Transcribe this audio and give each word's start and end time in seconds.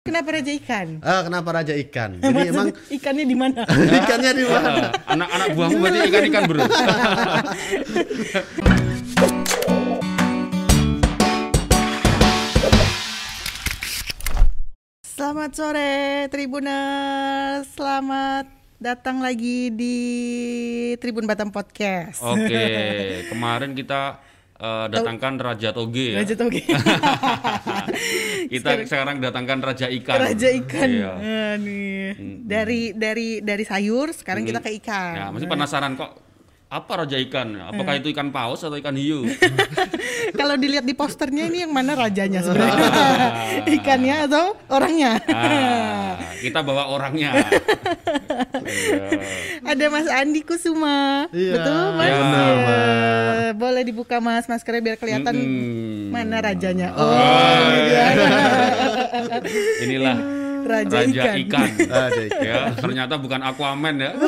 Kenapa 0.00 0.32
raja 0.32 0.48
ikan? 0.56 0.96
Ah, 1.04 1.20
kenapa 1.28 1.52
raja 1.52 1.76
ikan? 1.76 2.16
Jadi 2.24 2.48
emang 2.48 2.72
ikannya 2.88 3.24
di 3.28 3.36
mana? 3.36 3.68
ikannya 4.00 4.32
di 4.32 4.44
mana? 4.48 4.88
Ah, 4.96 5.12
Anak-anak 5.12 5.48
buahmu 5.52 5.76
berarti 5.76 6.08
ikan-ikan 6.08 6.42
bro. 6.48 6.64
Selamat 15.04 15.52
sore 15.52 15.92
Tribuners. 16.32 17.68
Selamat 17.76 18.48
datang 18.80 19.20
lagi 19.20 19.68
di 19.68 19.96
Tribun 20.96 21.28
Batam 21.28 21.52
Podcast. 21.52 22.24
Oke, 22.24 23.28
kemarin 23.28 23.76
kita 23.76 24.16
eh, 24.60 24.86
datangkan 24.92 25.34
Raja 25.40 25.72
Toge 25.72 26.06
ya. 26.14 26.18
Raja 26.20 26.34
Toge. 26.36 26.62
Kita 28.52 28.70
sekarang 28.84 29.16
datangkan 29.18 29.58
Raja 29.64 29.86
Ikan. 29.88 30.18
Raja 30.20 30.48
ikan. 30.52 30.88
Iya. 30.88 31.12
Nah, 31.16 31.54
nih. 31.58 32.06
Dari 32.44 32.80
dari 32.92 33.28
dari 33.40 33.64
sayur 33.64 34.12
sekarang 34.12 34.44
kita 34.44 34.60
ke 34.60 34.70
ikan. 34.82 35.14
Ya, 35.16 35.26
masih 35.30 35.46
penasaran 35.48 35.94
kok 35.96 36.30
apa 36.70 37.02
Raja 37.02 37.18
Ikan? 37.18 37.58
Apakah 37.58 37.98
itu 37.98 38.14
ikan 38.14 38.30
paus 38.30 38.62
atau 38.62 38.78
ikan 38.78 38.94
hiu? 38.94 39.26
Kalau 40.38 40.54
dilihat 40.54 40.86
di 40.86 40.94
posternya 40.94 41.50
ini 41.50 41.66
yang 41.66 41.74
mana 41.74 41.98
rajanya 41.98 42.40
sebenarnya? 42.46 42.90
Ikannya 43.66 44.16
atau 44.30 44.54
orangnya? 44.70 45.18
Ah, 45.34 46.14
kita 46.38 46.62
bawa 46.62 46.94
orangnya. 46.94 47.42
Iya. 48.70 49.06
Ada 49.66 49.84
Mas 49.86 50.06
Andi 50.06 50.40
Kusuma. 50.40 51.26
Iya. 51.30 51.52
Betul, 51.56 51.84
Mas? 51.92 52.06
Iya, 52.06 52.16
Iya. 52.16 52.44
Mas. 52.56 53.52
Boleh 53.52 53.82
dibuka 53.82 54.16
Mas 54.18 54.46
maskernya 54.46 54.82
biar 54.84 54.96
kelihatan 54.96 55.34
Mm-mm. 55.34 56.08
mana 56.08 56.38
rajanya. 56.40 56.92
Oh, 56.92 57.02
Oh, 57.02 57.58
gitu 57.68 57.92
ya. 57.92 58.06
Inilah 59.84 60.16
Raja, 60.62 60.96
Raja 61.02 61.22
ikan. 61.32 61.36
Ikan. 61.40 61.68
Raja 61.84 62.22
ikan. 62.22 62.42
Ya, 62.42 62.60
ternyata 62.74 63.14
bukan 63.16 63.40
Aquaman 63.40 63.96
ya. 63.96 64.10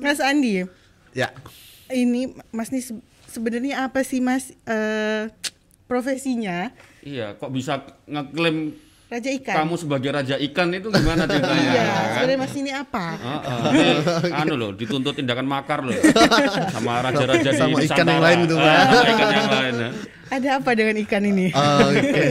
Mas 0.00 0.20
Andi, 0.20 0.64
Ya. 1.12 1.30
ini 1.88 2.26
Mas 2.50 2.68
nih 2.68 2.82
se- 2.82 3.04
sebenarnya 3.26 3.84
apa 3.84 4.02
sih 4.02 4.18
Mas 4.18 4.50
eh, 4.64 5.30
profesinya 5.84 6.72
Iya, 7.00 7.34
kok 7.34 7.50
bisa 7.50 7.78
ngeklaim 8.04 8.72
Raja 9.14 9.30
ikan? 9.30 9.54
kamu 9.62 9.74
sebagai 9.78 10.10
Raja 10.10 10.34
Ikan 10.34 10.74
itu 10.74 10.90
gimana 10.90 11.22
ceritanya? 11.30 11.70
Iya, 11.70 11.82
kan? 11.86 12.02
sebenarnya 12.10 12.38
Mas 12.42 12.54
ini 12.58 12.70
apa? 12.74 13.06
Heeh. 13.14 14.42
anu 14.42 14.54
loh, 14.58 14.70
dituntut 14.74 15.14
tindakan 15.14 15.46
makar 15.46 15.86
loh. 15.86 15.94
Sama 16.74 16.98
raja-raja 16.98 17.46
di 17.46 17.54
Sama 17.54 17.78
ikan 17.78 18.02
yang 18.04 18.18
lain 18.18 18.38
Pak. 18.50 18.58
sama 18.58 19.06
ikan 19.14 19.28
yang 19.30 19.50
lain 19.54 19.74
ya. 19.78 19.90
Ada 20.24 20.48
apa 20.58 20.70
dengan 20.74 20.96
ikan 20.98 21.22
ini? 21.22 21.46
Oh, 21.54 21.94
Oke. 21.94 22.22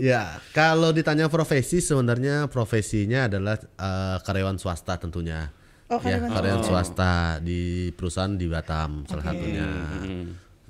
ya, 0.00 0.40
kalau 0.56 0.96
ditanya 0.96 1.28
profesi 1.28 1.84
sebenarnya 1.84 2.48
profesinya 2.48 3.28
adalah 3.28 3.60
eh, 3.60 4.16
karyawan 4.24 4.56
swasta 4.56 4.96
tentunya. 4.96 5.52
Oh, 5.92 6.00
ya, 6.00 6.16
karyawan 6.16 6.30
karyawan 6.32 6.62
swasta 6.64 7.12
di 7.44 7.92
perusahaan 7.92 8.32
di 8.32 8.48
Batam 8.48 9.04
salah 9.04 9.28
satunya. 9.28 9.68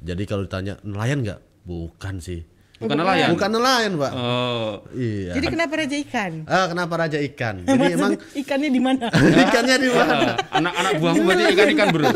Jadi 0.03 0.23
kalau 0.27 0.43
ditanya 0.43 0.83
nelayan 0.83 1.23
nggak? 1.23 1.41
Bukan 1.63 2.19
sih. 2.19 2.43
Bukan 2.85 2.99
nelayan. 3.01 3.29
Bukan 3.33 3.51
nelayan, 3.51 3.93
Pak. 3.97 4.13
Oh. 4.13 4.73
Iya. 4.93 5.33
Jadi 5.41 5.47
kenapa 5.49 5.73
Raja 5.81 5.97
ikan? 6.05 6.33
Ah, 6.45 6.67
kenapa 6.69 6.95
raja 7.01 7.19
ikan? 7.33 7.55
Jadi 7.65 7.85
emang 7.97 8.13
Ikannya 8.37 8.71
di 8.71 8.81
mana? 8.81 9.07
ikannya 9.49 9.77
di 9.81 9.89
mana? 9.91 10.15
Ah, 10.15 10.59
Anak-anak 10.61 10.93
buahmu 11.01 11.23
berarti 11.25 11.45
ikan-ikan 11.57 11.87
bro. 11.91 12.05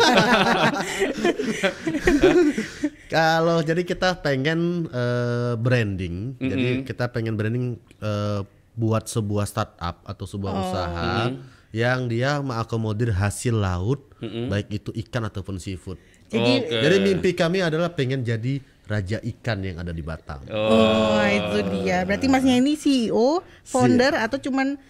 Kalau 3.08 3.64
jadi 3.64 3.82
kita 3.88 4.20
pengen 4.20 4.84
eh, 4.92 5.54
branding, 5.56 6.36
jadi 6.36 6.84
kita 6.84 7.08
pengen 7.08 7.40
branding 7.40 7.80
eh, 8.04 8.40
buat 8.76 9.08
sebuah 9.08 9.48
startup 9.48 10.04
atau 10.04 10.24
sebuah 10.28 10.52
usaha 10.52 11.32
yang 11.72 12.06
dia 12.06 12.38
mengakomodir 12.44 13.10
hasil 13.12 13.56
laut, 13.56 14.04
baik 14.22 14.68
itu 14.70 14.90
ikan 15.08 15.24
ataupun 15.24 15.56
seafood. 15.56 15.96
Jadi 16.28 16.52
Oke. 16.68 16.76
Jadi 16.84 16.96
mimpi 17.00 17.30
kami 17.32 17.64
adalah 17.64 17.96
pengen 17.96 18.20
jadi 18.20 18.60
raja 18.88 19.20
ikan 19.22 19.60
yang 19.60 19.76
ada 19.76 19.92
di 19.92 20.00
Batam. 20.00 20.40
Oh, 20.48 21.20
itu 21.22 21.58
dia. 21.76 22.02
Berarti 22.02 22.26
Masnya 22.26 22.56
ini 22.56 22.72
CEO, 22.72 23.38
founder 23.62 24.16
atau 24.16 24.40
cuman 24.40 24.80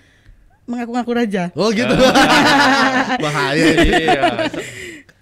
mengaku-ngaku 0.65 1.13
raja? 1.13 1.51
Oh 1.53 1.69
gitu, 1.69 1.91
bahaya 3.19 3.65
ini. 3.75 3.91
Iya. 4.07 4.23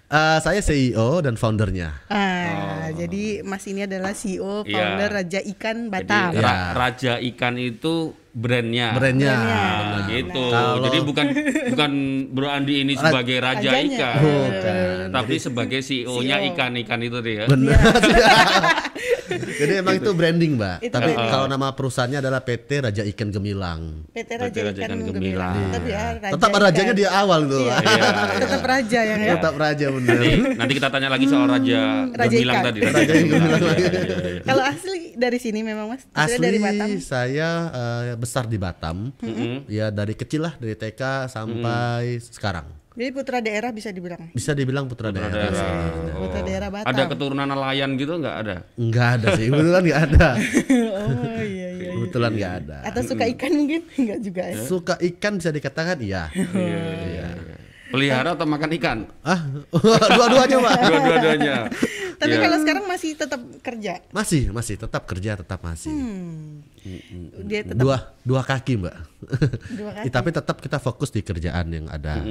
Eh, 0.07 0.39
saya 0.39 0.61
CEO 0.61 1.19
dan 1.19 1.35
foundernya. 1.35 1.91
Ah, 2.07 2.87
jadi 2.89 3.43
Mas 3.43 3.65
ini 3.65 3.83
adalah 3.83 4.13
CEO, 4.13 4.63
Iya. 4.63 4.71
founder 4.71 5.09
Raja 5.11 5.39
Ikan 5.41 5.77
Jadi 5.83 5.91
Batam. 5.91 6.29
Ya. 6.31 6.39
ra- 6.39 6.71
Raja 6.73 7.13
Ikan 7.19 7.55
itu 7.57 7.95
brandnya. 8.31 8.95
Brandnya. 8.95 9.35
Nah, 9.35 9.76
gitu. 10.09 10.43
Kalau- 10.47 10.83
Jadi 10.83 10.97
bukan 11.01 11.25
bukan 11.69 11.91
Bro 12.29 12.47
Andi 12.47 12.81
ini 12.81 12.93
sebagai 12.93 13.37
raja 13.37 13.69
Rajanya. 13.69 14.09
ikan. 14.13 14.15
Bukan. 14.19 15.05
Tapi 15.11 15.35
sebagai 15.37 15.79
CEO-nya 15.79 16.37
CEO. 16.39 16.47
ikan-ikan 16.51 16.99
itu 16.99 17.19
dia. 17.21 17.45
Benar. 17.45 17.77
Jadi 19.61 19.73
emang 19.77 19.95
itu 19.95 20.11
branding, 20.11 20.51
Mbak. 20.55 20.77
Itu 20.81 20.93
Tapi 20.93 21.11
branding. 21.11 21.31
kalau 21.31 21.45
nama 21.45 21.67
perusahaannya 21.71 22.19
adalah 22.19 22.41
PT 22.41 22.69
Raja 22.83 23.03
Ikan 23.03 23.29
Gemilang. 23.29 23.81
PT 24.11 24.19
PT 24.19 24.31
Raja, 24.37 24.59
Raja 24.67 24.81
Ikan 24.81 24.97
Ikan 24.97 24.99
Gemilang. 25.09 25.55
Gemilang. 25.55 25.55
Tetap 25.69 25.83
ya, 25.85 26.03
Raja 26.17 26.33
Tetap 26.33 26.49
Ikan. 26.49 26.61
rajanya 26.61 26.93
di 26.93 27.05
awal 27.05 27.39
tuh. 27.45 27.61
Iya. 27.61 27.75
Pak. 27.77 28.29
Tetap 28.43 28.61
raja 28.63 28.99
yang 29.03 29.19
ya. 29.19 29.31
Tetap 29.37 29.53
raja 29.55 29.85
bener. 29.95 30.17
Nanti, 30.17 30.31
nanti 30.55 30.73
kita 30.75 30.87
tanya 30.89 31.09
lagi 31.09 31.25
soal 31.25 31.45
Raja, 31.47 31.79
Raja 32.09 32.29
Gemilang 32.31 32.55
ikan. 32.55 32.65
tadi. 32.65 32.79
Raja 32.81 33.13
Gemilang. 33.13 33.49
Iya, 33.57 33.73
iya, 33.77 34.17
iya. 34.37 34.41
Kalau 34.43 34.63
asli 34.63 34.99
dari 35.13 35.37
sini 35.37 35.59
memang 35.61 35.85
Mas? 35.91 36.03
Asli 36.11 36.35
Asli 36.37 36.43
dari 36.43 36.57
Batam. 36.59 36.89
saya 36.99 37.49
eh, 37.69 38.15
besar 38.15 38.45
di 38.45 38.57
Batam. 38.57 38.97
Ya 39.67 39.89
dari 39.89 40.13
kecil 40.13 40.45
lah 40.45 40.53
dari 40.55 40.73
TK 40.73 41.27
sampai 41.27 42.19
sekarang. 42.21 42.86
Jadi 42.97 43.13
putra 43.13 43.37
daerah 43.45 43.69
bisa 43.69 43.93
dibilang. 43.93 44.33
Bisa 44.33 44.57
dibilang 44.57 44.89
putra, 44.89 45.13
daerah. 45.13 45.29
Daerah. 45.29 46.17
Putra 46.17 46.41
daerah 46.41 46.69
Batam. 46.73 46.89
Ada 46.89 47.03
keturunan 47.05 47.45
nelayan 47.45 47.93
gitu 47.93 48.17
nggak 48.17 48.35
ada? 48.41 48.55
Enggak 48.73 49.07
ada 49.21 49.27
sih, 49.37 49.53
kebetulan 49.53 49.81
enggak 49.85 50.01
ada. 50.09 50.27
oh 51.05 51.41
iya 51.45 51.67
iya. 51.77 51.91
Kebetulan 51.93 52.31
enggak 52.33 52.53
ada. 52.65 52.77
Atau 52.89 53.01
suka 53.05 53.23
ikan 53.37 53.51
mungkin? 53.53 53.81
Enggak 54.01 54.19
juga 54.25 54.43
ya. 54.49 54.57
Suka 54.65 54.93
ikan 54.97 55.37
bisa 55.37 55.53
dikatakan 55.53 55.97
iya. 56.01 56.33
Iya. 56.33 57.29
Pelihara 57.93 58.33
atau 58.33 58.49
makan 58.49 58.71
ikan? 58.81 58.97
Ah, 59.21 59.45
dua-duanya, 60.17 60.57
Pak. 60.59 60.73
Dua-duanya. 60.91 61.55
Tapi 62.17 62.33
Iya. 62.33 62.41
kalau 62.43 62.57
sekarang 62.65 62.85
masih 62.89 63.11
tetap 63.13 63.41
kerja. 63.61 63.93
Masih, 64.09 64.49
masih 64.49 64.75
tetap 64.75 65.05
kerja, 65.05 65.37
tetap 65.37 65.61
masih. 65.61 65.93
Hmm. 65.93 66.65
Dia 67.45 67.61
tetap 67.65 67.81
dua 67.81 67.97
dua 68.23 68.41
kaki 68.45 68.73
mbak. 68.79 68.95
Dua 69.73 69.91
kaki. 70.01 70.07
Tapi 70.11 70.29
tetap 70.33 70.57
kita 70.61 70.77
fokus 70.77 71.09
di 71.11 71.21
kerjaan 71.21 71.67
yang 71.73 71.87
ada. 71.89 72.21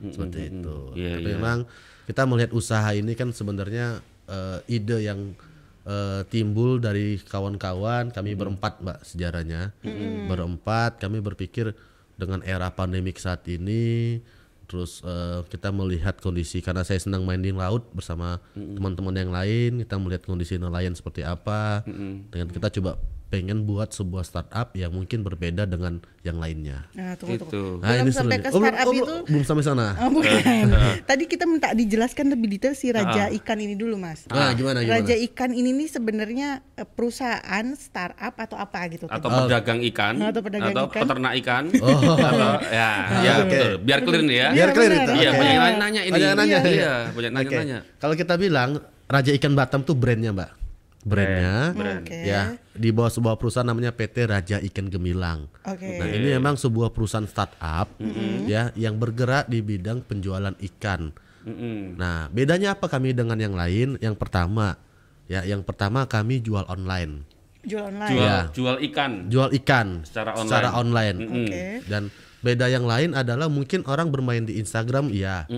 Seperti 0.00 0.52
itu. 0.52 0.78
Iya, 0.94 1.18
tapi 1.18 1.28
iya. 1.28 1.36
memang 1.36 1.58
kita 2.04 2.22
melihat 2.28 2.52
usaha 2.52 2.88
ini 2.92 3.12
kan 3.16 3.32
sebenarnya 3.32 4.04
eh, 4.28 4.58
ide 4.68 5.04
yang 5.04 5.32
eh, 5.88 6.22
timbul 6.28 6.78
dari 6.78 7.18
kawan-kawan. 7.22 8.12
Kami 8.12 8.36
berempat 8.36 8.84
mbak 8.84 8.98
sejarahnya. 9.02 9.74
Berempat 10.28 11.00
kami 11.02 11.18
berpikir 11.24 11.72
dengan 12.14 12.46
era 12.46 12.70
pandemik 12.70 13.18
saat 13.18 13.42
ini 13.50 14.22
terus 14.64 15.04
eh, 15.04 15.44
kita 15.52 15.68
melihat 15.70 16.16
kondisi 16.18 16.64
karena 16.64 16.80
saya 16.82 16.96
senang 16.96 17.28
main 17.28 17.40
di 17.40 17.52
laut 17.52 17.84
bersama 17.92 18.40
teman-teman 18.56 19.12
yang 19.12 19.28
lain 19.28 19.84
kita 19.84 20.00
melihat 20.00 20.24
kondisi 20.24 20.56
nelayan 20.56 20.96
seperti 20.96 21.20
apa. 21.20 21.84
Dengan 22.32 22.48
kita 22.48 22.72
coba 22.80 22.96
pengen 23.34 23.66
buat 23.66 23.90
sebuah 23.90 24.22
startup 24.22 24.70
yang 24.72 24.94
mungkin 24.94 25.20
berbeda 25.20 25.66
dengan 25.66 25.98
yang 26.22 26.38
lainnya. 26.38 26.86
Nah, 26.94 27.18
tunggu 27.18 27.42
tunggu. 27.42 27.50
Itu. 27.50 27.62
Belum 27.82 28.06
sampai 28.08 28.38
serunya. 28.38 28.38
ke 28.38 28.48
Oh, 28.48 28.60
startup 28.62 28.78
oh, 28.80 28.92
belum- 28.92 29.02
itu. 29.02 29.16
belum 29.26 29.42
sampai 29.42 29.64
sana. 29.64 29.86
Oh, 29.98 30.08
bukan. 30.08 30.66
Tadi 31.10 31.24
kita 31.26 31.44
minta 31.44 31.68
dijelaskan 31.70 32.30
lebih 32.30 32.46
detail 32.48 32.72
si 32.72 32.88
Raja 32.88 33.26
Ikan 33.28 33.58
ini 33.58 33.74
dulu, 33.74 33.98
Mas. 33.98 34.30
Nah, 34.30 34.54
gimana 34.54 34.80
gimana? 34.80 35.02
Raja 35.02 35.18
Ikan 35.18 35.50
ini 35.50 35.74
nih 35.74 35.88
sebenarnya 35.90 36.48
eh, 36.74 36.86
perusahaan 36.86 37.66
startup 37.74 38.34
atau 38.36 38.54
apa 38.54 38.78
gitu? 38.88 39.10
Atau 39.10 39.26
pedagang 39.26 39.82
ikan, 39.84 40.14
Atau 40.22 40.40
pedagang 40.40 40.70
ikan. 40.72 41.02
peternak 41.02 41.32
ikan, 41.36 41.64
Oh. 41.76 42.14
atau 42.14 42.50
ya, 42.64 42.90
ya 43.20 43.32
Oke. 43.36 43.50
betul. 43.50 43.72
Biar 43.82 43.98
clear 44.00 44.22
nih 44.22 44.36
ya. 44.36 44.48
Biar 44.54 44.68
clear 44.70 44.92
itu. 44.94 45.12
Iya, 45.12 45.30
banyak 45.34 45.52
yang 45.52 45.76
nanya 45.76 46.00
ini. 46.00 46.12
Banyak 46.14 46.30
nanya. 46.32 46.58
Iya, 46.62 46.92
banyak 47.10 47.30
Oke. 47.30 47.38
nanya-nanya. 47.42 47.78
Kalau 47.98 48.14
kita 48.14 48.34
bilang 48.36 48.78
Raja 49.04 49.30
Ikan 49.30 49.52
Batam 49.52 49.82
tuh 49.82 49.92
brandnya, 49.92 50.30
Mbak. 50.30 50.63
Brandnya, 51.04 51.76
Oke. 52.00 52.16
ya 52.24 52.56
di 52.72 52.88
bawah 52.88 53.12
sebuah 53.12 53.36
perusahaan 53.36 53.68
namanya 53.68 53.92
PT 53.92 54.24
Raja 54.24 54.56
Ikan 54.56 54.88
Gemilang. 54.88 55.52
Oke. 55.68 56.00
Nah 56.00 56.08
ini 56.08 56.32
memang 56.32 56.56
sebuah 56.56 56.96
perusahaan 56.96 57.28
startup, 57.28 57.92
ya 58.48 58.72
yang 58.72 58.96
bergerak 58.96 59.52
di 59.52 59.60
bidang 59.60 60.00
penjualan 60.00 60.56
ikan. 60.72 61.12
Mm-mm. 61.44 62.00
Nah 62.00 62.32
bedanya 62.32 62.72
apa 62.72 62.88
kami 62.88 63.12
dengan 63.12 63.36
yang 63.36 63.52
lain? 63.52 64.00
Yang 64.00 64.16
pertama, 64.16 64.80
ya 65.28 65.44
yang 65.44 65.60
pertama 65.60 66.08
kami 66.08 66.40
jual 66.40 66.64
online, 66.72 67.28
Jual 67.64 67.92
online. 67.92 68.10
Jual 68.12 68.24
Iya. 68.24 68.38
jual 68.52 68.76
ikan. 68.92 69.12
jual 69.32 69.48
ikan 69.60 69.88
Secara 70.08 70.36
secara 70.40 70.68
online. 70.76 71.16
Oke. 71.20 71.64
Dan 71.84 72.08
beda 72.44 72.68
yang 72.68 72.84
lain 72.84 73.16
adalah 73.16 73.48
mungkin 73.48 73.84
orang 73.88 74.12
bermain 74.12 74.44
di 74.44 74.60
Instagram 74.60 75.08
iya, 75.08 75.48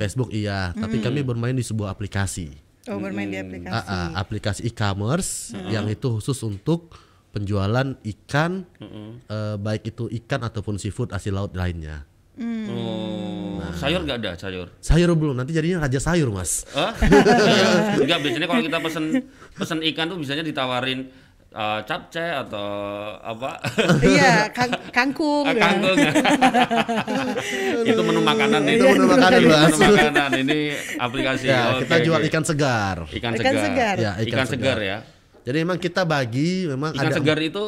Facebook 0.00 0.32
iya, 0.32 0.72
tapi 0.72 1.00
kami 1.04 1.20
bermain 1.20 1.52
di 1.52 1.60
sebuah 1.60 1.92
aplikasi. 1.92 2.69
Oh, 2.90 2.98
bermain 2.98 3.30
di 3.30 3.38
aplikasi. 3.38 3.72
Ah, 3.72 3.86
ah, 3.86 4.08
aplikasi 4.18 4.60
e-commerce 4.66 5.54
yang 5.70 5.86
itu 5.86 6.18
khusus 6.18 6.36
untuk 6.42 6.98
penjualan 7.30 7.94
ikan 8.02 8.66
eh, 9.30 9.56
baik 9.56 9.94
itu 9.94 10.10
ikan 10.22 10.42
ataupun 10.42 10.76
seafood 10.82 11.14
hasil 11.14 11.30
laut 11.30 11.54
lainnya. 11.54 12.04
Oh, 12.40 13.60
sayur 13.76 14.00
nggak 14.00 14.18
ada 14.24 14.32
sayur. 14.34 14.72
Sayur 14.80 15.12
belum, 15.12 15.36
nanti 15.36 15.52
jadinya 15.52 15.84
raja 15.84 16.00
sayur 16.00 16.32
mas. 16.32 16.64
Hah? 16.72 16.96
Enggak, 18.00 18.18
biasanya 18.24 18.48
kalau 18.48 18.62
kita 18.64 18.78
pesen 18.80 19.04
pesen 19.60 19.78
ikan 19.92 20.08
tuh 20.08 20.16
biasanya 20.16 20.44
ditawarin 20.48 21.12
eh, 21.50 21.80
capcay 21.82 22.30
atau 22.36 22.66
apa? 23.16 23.58
iya, 24.06 24.48
kang- 24.50 24.80
kangkung. 24.90 25.44
Ah, 25.44 25.52
ya. 25.52 25.60
kangkung. 25.60 25.98
itu 27.90 28.00
menu 28.00 28.20
makanan 28.22 28.60
Itu 28.64 28.84
menu 28.88 29.06
makanan, 29.06 29.40
Itu 29.40 29.76
menu 29.76 29.86
makanan. 29.90 30.30
Ini 30.38 30.58
aplikasi. 30.96 31.44
Ya, 31.46 31.74
Oke, 31.74 31.86
kita 31.86 31.96
jual 32.02 32.20
ikan 32.26 32.44
segar. 32.44 32.96
ikan 33.06 33.32
Ikan 33.34 33.54
segar. 33.54 33.64
segar. 33.66 33.96
Ya, 33.98 34.12
Ikan, 34.22 34.46
segar 34.46 34.78
ya. 34.78 34.98
Jadi 35.40 35.56
memang 35.60 35.78
kita 35.80 36.02
bagi, 36.04 36.68
memang 36.68 36.92
Ikan 36.92 37.10
ada 37.10 37.16
segar 37.16 37.38
itu 37.40 37.64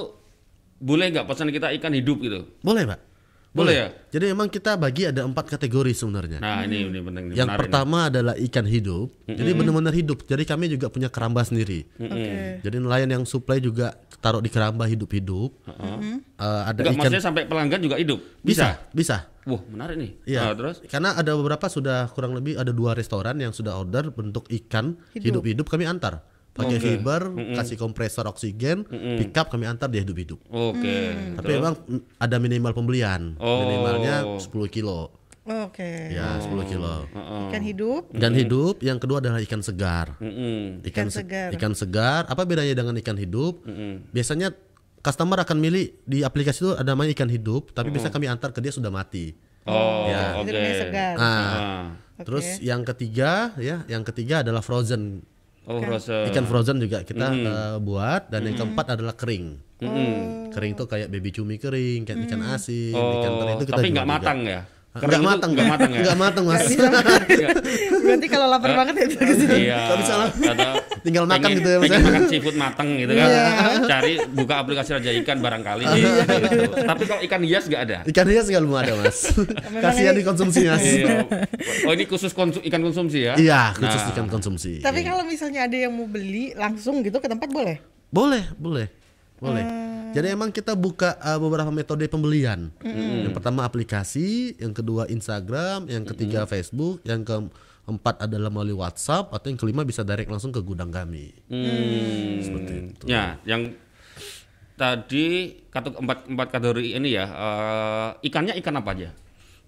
boleh 0.82 1.06
nggak 1.10 1.26
pesan 1.26 1.48
kita 1.48 1.70
ikan 1.78 1.94
hidup 1.94 2.18
gitu? 2.20 2.40
boleh 2.60 2.82
pak. 2.84 3.11
Boleh 3.52 3.74
ya? 3.76 3.86
Jadi 4.16 4.32
memang 4.32 4.48
kita 4.48 4.80
bagi 4.80 5.12
ada 5.12 5.28
empat 5.28 5.44
kategori 5.52 5.92
sebenarnya. 5.92 6.40
Nah, 6.40 6.64
ini 6.64 6.88
ini 6.88 7.00
penting 7.04 7.24
nih, 7.32 7.36
Yang 7.36 7.50
pertama 7.60 8.08
adalah 8.08 8.32
ikan 8.40 8.64
hidup. 8.64 9.12
Jadi 9.28 9.50
benar-benar 9.52 9.92
hidup. 9.92 10.24
Jadi 10.24 10.42
kami 10.48 10.72
juga 10.72 10.88
punya 10.88 11.12
keramba 11.12 11.44
sendiri. 11.44 11.84
Oke. 12.00 12.64
Jadi 12.64 12.76
nelayan 12.80 13.12
yang 13.12 13.24
supply 13.28 13.60
juga 13.60 13.92
taruh 14.24 14.40
di 14.40 14.48
keramba 14.48 14.88
hidup-hidup. 14.88 15.52
Eh, 15.68 16.18
ada 16.40 16.80
Enggak, 16.80 16.96
ikan 16.96 16.96
maksudnya 16.96 17.22
sampai 17.22 17.42
pelanggan 17.44 17.80
juga 17.84 18.00
hidup. 18.00 18.24
bisa, 18.40 18.88
bisa. 18.96 19.28
Wah, 19.42 19.58
menarik 19.68 19.98
nih. 19.98 20.10
Iya. 20.24 20.40
Nah, 20.48 20.54
terus? 20.54 20.76
Karena 20.86 21.18
ada 21.18 21.34
beberapa 21.34 21.66
sudah 21.66 22.06
kurang 22.14 22.32
lebih 22.32 22.54
ada 22.56 22.70
dua 22.70 22.94
restoran 22.94 23.36
yang 23.42 23.50
sudah 23.50 23.74
order 23.74 24.14
bentuk 24.14 24.46
ikan 24.48 24.94
Hidup. 25.12 25.42
hidup-hidup 25.42 25.66
kami 25.68 25.84
antar. 25.84 26.22
Pakai 26.52 26.76
Oke. 26.76 26.84
fiber, 26.84 27.22
kasih 27.56 27.80
kompresor 27.80 28.28
oksigen, 28.28 28.84
pick 29.16 29.32
up 29.34 29.48
kami 29.48 29.64
antar 29.64 29.88
dia 29.88 30.04
hidup-hidup. 30.04 30.36
Oke. 30.52 30.96
Tapi 31.32 31.48
memang 31.48 31.80
mm, 31.80 32.20
ada 32.20 32.36
minimal 32.36 32.72
pembelian. 32.76 33.40
Oh. 33.40 33.64
Minimalnya 33.64 34.36
10 34.36 34.52
kilo. 34.68 35.16
Oke. 35.42 36.12
Ya, 36.12 36.36
10 36.38 36.52
kilo. 36.68 37.08
Ikan 37.48 37.64
hidup. 37.64 38.12
Dan 38.12 38.36
hidup 38.36 38.84
yang 38.84 39.00
kedua 39.00 39.24
adalah 39.24 39.40
ikan 39.40 39.64
segar. 39.64 40.12
Mm-mm. 40.20 40.84
Ikan 40.84 41.08
se- 41.08 41.24
segar. 41.24 41.56
Ikan 41.56 41.72
segar. 41.72 42.28
Apa 42.28 42.44
bedanya 42.44 42.76
dengan 42.76 43.00
ikan 43.00 43.16
hidup? 43.16 43.64
Biasanya 44.12 44.52
customer 45.00 45.40
akan 45.40 45.56
milih 45.56 46.04
di 46.04 46.20
aplikasi 46.20 46.58
itu 46.62 46.70
ada 46.76 46.94
namanya 46.94 47.16
ikan 47.16 47.32
hidup, 47.32 47.72
tapi 47.72 47.88
bisa 47.90 48.12
kami 48.12 48.28
antar 48.28 48.52
ke 48.52 48.60
dia 48.60 48.70
sudah 48.70 48.92
mati. 48.92 49.32
Oh, 49.64 50.04
Ya. 50.04 50.36
Itu 50.36 50.52
namanya 50.52 50.76
segar. 50.78 51.14
Ah. 51.16 51.24
Ah. 51.24 51.84
Terus 52.22 52.60
yang 52.60 52.84
ketiga 52.84 53.50
ya, 53.58 53.82
yang 53.88 54.04
ketiga 54.04 54.44
adalah 54.44 54.60
frozen. 54.60 55.26
Oh, 55.62 55.78
frozen. 55.78 56.26
Ikan 56.26 56.44
frozen 56.44 56.76
juga 56.78 57.06
kita 57.06 57.26
eh, 57.30 57.76
buat 57.78 58.26
dan 58.28 58.42
yang 58.44 58.56
keempat 58.56 58.98
adalah 58.98 59.14
kering. 59.14 59.62
Kering 60.50 60.72
tuh 60.74 60.86
kayak 60.86 61.06
baby 61.06 61.30
cumi 61.30 61.58
kering, 61.58 62.02
kayak 62.02 62.26
ikan 62.26 62.42
asin, 62.50 62.94
ikan 62.94 63.30
Oh, 63.30 63.38
teri 63.40 63.52
itu 63.52 63.64
kita 63.66 63.78
tapi 63.78 63.88
nggak 63.90 64.06
juga. 64.06 64.14
matang 64.18 64.38
ya? 64.42 64.60
Nggak 64.92 65.00
Kering 65.00 65.16
itu 65.16 65.28
matang, 65.30 65.50
nggak 65.50 65.68
matang 65.70 65.90
ya? 65.90 66.00
Nggak 66.02 66.18
matang 66.18 66.44
mas. 66.44 66.64
Berarti 68.02 68.26
kalau 68.26 68.46
lapar 68.46 68.70
banget 68.74 68.94
ya 68.94 69.06
bisa 69.06 69.22
ke 69.22 69.34
sini. 69.34 69.58
Iya. 69.64 69.78
Atau 69.88 70.72
Tinggal 71.02 71.24
makan 71.24 71.38
pengen- 71.42 71.58
gitu 71.58 71.68
ya, 71.68 71.78
Mas. 71.78 71.84
pengen 71.84 72.02
makan 72.04 72.22
seafood 72.26 72.56
mateng 72.56 72.88
gitu 72.96 73.12
kan. 73.12 73.26
Iya. 73.26 73.44
Cari 73.84 74.12
buka 74.30 74.54
aplikasi 74.58 74.90
Raja 74.92 75.10
Ikan 75.12 75.38
barangkali 75.38 75.82
gitu. 75.84 75.98
iya. 75.98 76.24
Tapi 76.84 77.02
kalau 77.06 77.20
ikan 77.22 77.40
hias 77.42 77.64
nggak 77.66 77.82
ada. 77.82 77.98
Ikan 78.04 78.26
hias 78.26 78.46
nggak 78.46 78.62
belum 78.62 78.76
ada 78.76 78.92
mas. 78.96 79.18
Kasihan 79.84 80.14
dikonsumsi 80.14 80.60
mas. 80.64 80.82
Iya. 80.82 81.26
Oh 81.82 81.92
ini 81.92 82.04
khusus 82.04 82.30
konsu- 82.30 82.62
ikan 82.62 82.80
konsumsi 82.80 83.18
ya? 83.24 83.34
Iya, 83.34 83.62
khusus 83.72 83.98
Nah. 84.00 84.12
ikan 84.12 84.26
konsumsi. 84.26 84.72
Tapi 84.78 85.02
kalau 85.02 85.22
misalnya 85.22 85.64
ada 85.64 85.76
yang 85.76 85.90
mau 85.90 86.06
beli 86.06 86.52
langsung 86.52 87.00
gitu 87.00 87.18
ke 87.18 87.26
tempat 87.26 87.48
boleh? 87.48 87.78
Boleh, 88.08 88.44
boleh, 88.54 88.86
boleh. 89.38 89.64
Jadi 90.12 90.28
emang 90.28 90.52
kita 90.52 90.76
buka 90.76 91.16
uh, 91.16 91.40
beberapa 91.40 91.72
metode 91.72 92.04
pembelian. 92.04 92.68
Yang 92.84 93.32
pertama 93.32 93.64
aplikasi, 93.64 94.54
yang 94.56 94.70
kedua 94.70 95.08
Instagram, 95.08 95.88
yang 95.88 96.04
ketiga 96.04 96.44
Facebook, 96.44 97.00
yang 97.02 97.24
keempat 97.82 98.24
adalah 98.24 98.48
melalui 98.48 98.78
WhatsApp, 98.78 99.30
atau 99.34 99.46
yang 99.50 99.58
kelima 99.58 99.82
bisa 99.82 100.06
direct 100.06 100.30
langsung 100.30 100.54
ke 100.54 100.62
gudang 100.62 100.88
kami. 100.88 101.34
Hmm. 101.50 102.40
Seperti 102.40 102.72
itu. 102.88 103.04
Ya, 103.10 103.38
yang 103.44 103.74
tadi 104.78 105.60
kata 105.70 105.94
empat 106.00 106.18
empat 106.26 106.48
kategori 106.50 106.96
ini 106.96 107.14
ya 107.14 107.26
eh, 107.28 108.08
ikannya 108.26 108.56
ikan 108.62 108.80
apa 108.80 108.90
aja? 108.96 109.10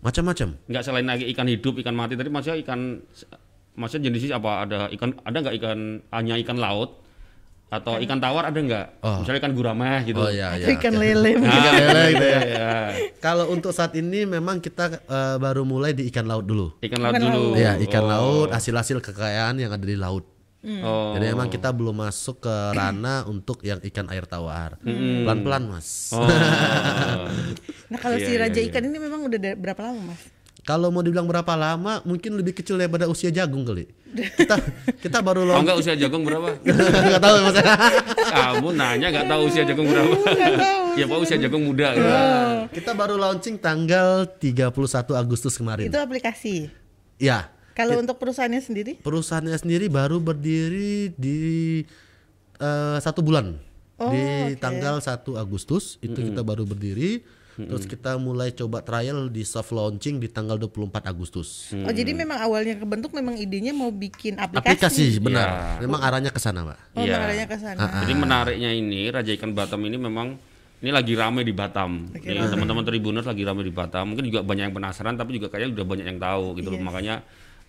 Macam-macam. 0.00 0.48
Nggak 0.68 0.82
selain 0.82 1.06
lagi 1.06 1.24
ikan 1.32 1.48
hidup, 1.48 1.78
ikan 1.84 1.94
mati 1.94 2.16
tadi 2.16 2.32
maksudnya 2.32 2.58
ikan 2.64 3.02
maksudnya 3.76 4.10
jenisnya 4.10 4.40
apa? 4.40 4.52
Ada 4.64 4.78
ikan 4.96 5.10
ada 5.22 5.36
nggak 5.44 5.54
ikan 5.60 5.78
hanya 6.10 6.34
ikan 6.40 6.58
laut 6.58 7.03
atau 7.66 7.98
ikan 7.98 8.16
tawar 8.16 8.46
ada 8.46 8.56
nggak? 8.56 8.86
Oh. 9.00 9.18
Misalnya 9.18 9.40
ikan 9.40 9.52
gurame 9.52 9.90
gitu. 10.04 10.16
Oh 10.16 10.28
iya, 10.28 10.54
iya. 10.54 10.66
Ikan 10.70 10.94
lele. 10.94 11.32
Nah, 11.36 11.50
Ikan 11.50 11.72
lele 11.74 12.02
gitu 12.10 12.26
ya. 12.26 12.40
iya. 12.40 12.70
Kalau 13.18 13.50
untuk 13.50 13.70
saat 13.70 13.92
ini 13.92 14.22
memang 14.24 14.58
kita 14.58 15.02
uh, 15.02 15.36
baru 15.36 15.62
mulai 15.62 15.90
di 15.90 16.06
ikan 16.06 16.22
laut 16.22 16.44
dulu. 16.44 16.76
Ikan 16.78 16.98
laut 16.98 17.12
Ikan 17.12 17.22
dulu. 17.24 17.44
Iya, 17.54 17.76
ikan 17.82 18.02
Oh. 18.02 18.08
laut, 18.08 18.48
hasil-hasil 18.50 18.98
kekayaan 19.00 19.58
yang 19.58 19.70
ada 19.70 19.82
di 19.82 19.94
laut. 19.94 20.22
Oh. 20.64 21.12
Jadi 21.12 21.28
emang 21.28 21.48
kita 21.48 21.68
belum 21.70 21.92
masuk 22.00 22.40
ke 22.40 22.54
ranah 22.72 23.26
untuk 23.28 23.60
yang 23.60 23.82
ikan 23.82 24.08
air 24.08 24.24
tawar. 24.24 24.80
Pelan-pelan, 24.80 25.68
Mas. 25.68 26.08
Oh. 26.10 26.24
Nah 27.84 27.98
kalau 28.00 28.16
Iya, 28.16 28.26
si 28.26 28.32
iya, 28.32 28.40
raja 28.40 28.58
iya. 28.58 28.68
ikan 28.68 28.82
ini 28.82 28.98
memang 28.98 29.20
udah 29.22 29.38
da- 29.38 29.54
berapa 29.54 29.80
lama 29.84 30.10
mas? 30.10 30.22
Kalau 30.64 30.88
mau 30.88 31.04
dibilang 31.04 31.28
berapa 31.28 31.52
lama, 31.52 32.00
mungkin 32.08 32.40
lebih 32.40 32.56
kecil 32.56 32.80
daripada 32.80 33.04
usia 33.04 33.28
jagung 33.28 33.68
kali. 33.68 33.84
Kita 34.16 34.56
kita 34.96 35.18
baru 35.20 35.44
Oh 35.44 35.48
launch. 35.52 35.60
enggak 35.68 35.76
usia 35.76 35.94
jagung 35.94 36.24
berapa? 36.24 36.56
Enggak 37.04 37.20
tahu 37.20 37.36
Mas. 37.44 37.56
Kamu 38.32 38.68
nanya 38.72 39.06
nggak 39.12 39.26
tahu 39.28 39.40
usia 39.44 39.62
jagung 39.68 39.86
berapa? 39.90 40.14
ya 40.98 41.04
Pak 41.04 41.18
usia 41.20 41.36
jagung 41.36 41.68
muda 41.68 41.88
gitu. 41.92 42.10
kita 42.80 42.90
baru 42.94 43.18
launching 43.20 43.58
tanggal 43.60 44.24
31 44.40 44.72
Agustus 45.12 45.58
kemarin. 45.58 45.92
Itu 45.92 45.98
aplikasi. 46.00 46.70
Ya. 47.20 47.50
Kalau 47.74 47.98
untuk 47.98 48.16
perusahaannya 48.16 48.62
sendiri? 48.62 48.92
Perusahaannya 49.02 49.58
sendiri 49.58 49.90
baru 49.90 50.22
berdiri 50.22 51.10
di 51.18 51.38
eh, 52.56 52.96
satu 53.02 53.20
bulan. 53.20 53.58
Oh, 53.94 54.10
di 54.10 54.54
oke. 54.54 54.62
tanggal 54.62 54.98
1 54.98 55.10
Agustus 55.36 55.98
itu 56.00 56.18
kita 56.18 56.40
baru 56.40 56.64
berdiri. 56.64 57.22
Terus 57.54 57.86
kita 57.86 58.16
mulai 58.16 58.50
coba 58.50 58.80
trial 58.80 59.26
di 59.28 59.42
soft 59.42 59.70
launching 59.70 60.18
di 60.18 60.26
tanggal 60.26 60.58
24 60.58 61.06
Agustus. 61.06 61.70
Oh 61.72 61.90
jadi 61.90 62.10
memang 62.10 62.36
awalnya 62.36 62.74
kebentuk 62.74 63.10
memang 63.10 63.34
idenya 63.34 63.70
mau 63.70 63.88
bikin 63.88 64.36
aplikasi. 64.36 64.74
Aplikasi 64.74 65.04
Ya. 65.06 65.20
benar. 65.20 65.48
Memang 65.78 66.00
arahnya 66.00 66.28
ke 66.28 66.38
sana, 66.38 66.66
Pak. 66.66 66.78
Oh 66.92 67.02
Iya. 67.02 67.16
makanya 67.16 67.46
ke 67.46 67.56
sana. 67.56 67.78
Jadi 68.02 68.12
menariknya 68.12 68.70
ini 68.70 69.06
Raja 69.06 69.30
Ikan 69.30 69.54
Batam 69.54 69.80
ini 69.80 69.94
memang 69.94 70.34
ini 70.78 70.90
lagi 70.90 71.14
rame 71.14 71.40
di 71.40 71.54
Batam. 71.54 72.10
Nih, 72.12 72.44
teman-teman 72.44 72.82
Tribuners 72.82 73.24
lagi 73.24 73.40
rame 73.40 73.62
di 73.62 73.70
Batam. 73.70 74.12
Mungkin 74.12 74.24
juga 74.28 74.40
banyak 74.42 74.68
yang 74.68 74.74
penasaran 74.74 75.14
tapi 75.14 75.38
juga 75.38 75.48
kayaknya 75.48 75.80
udah 75.80 75.86
banyak 75.86 76.06
yang 76.10 76.18
tahu 76.18 76.58
gitu 76.58 76.68
loh. 76.68 76.80
Makanya 76.82 77.22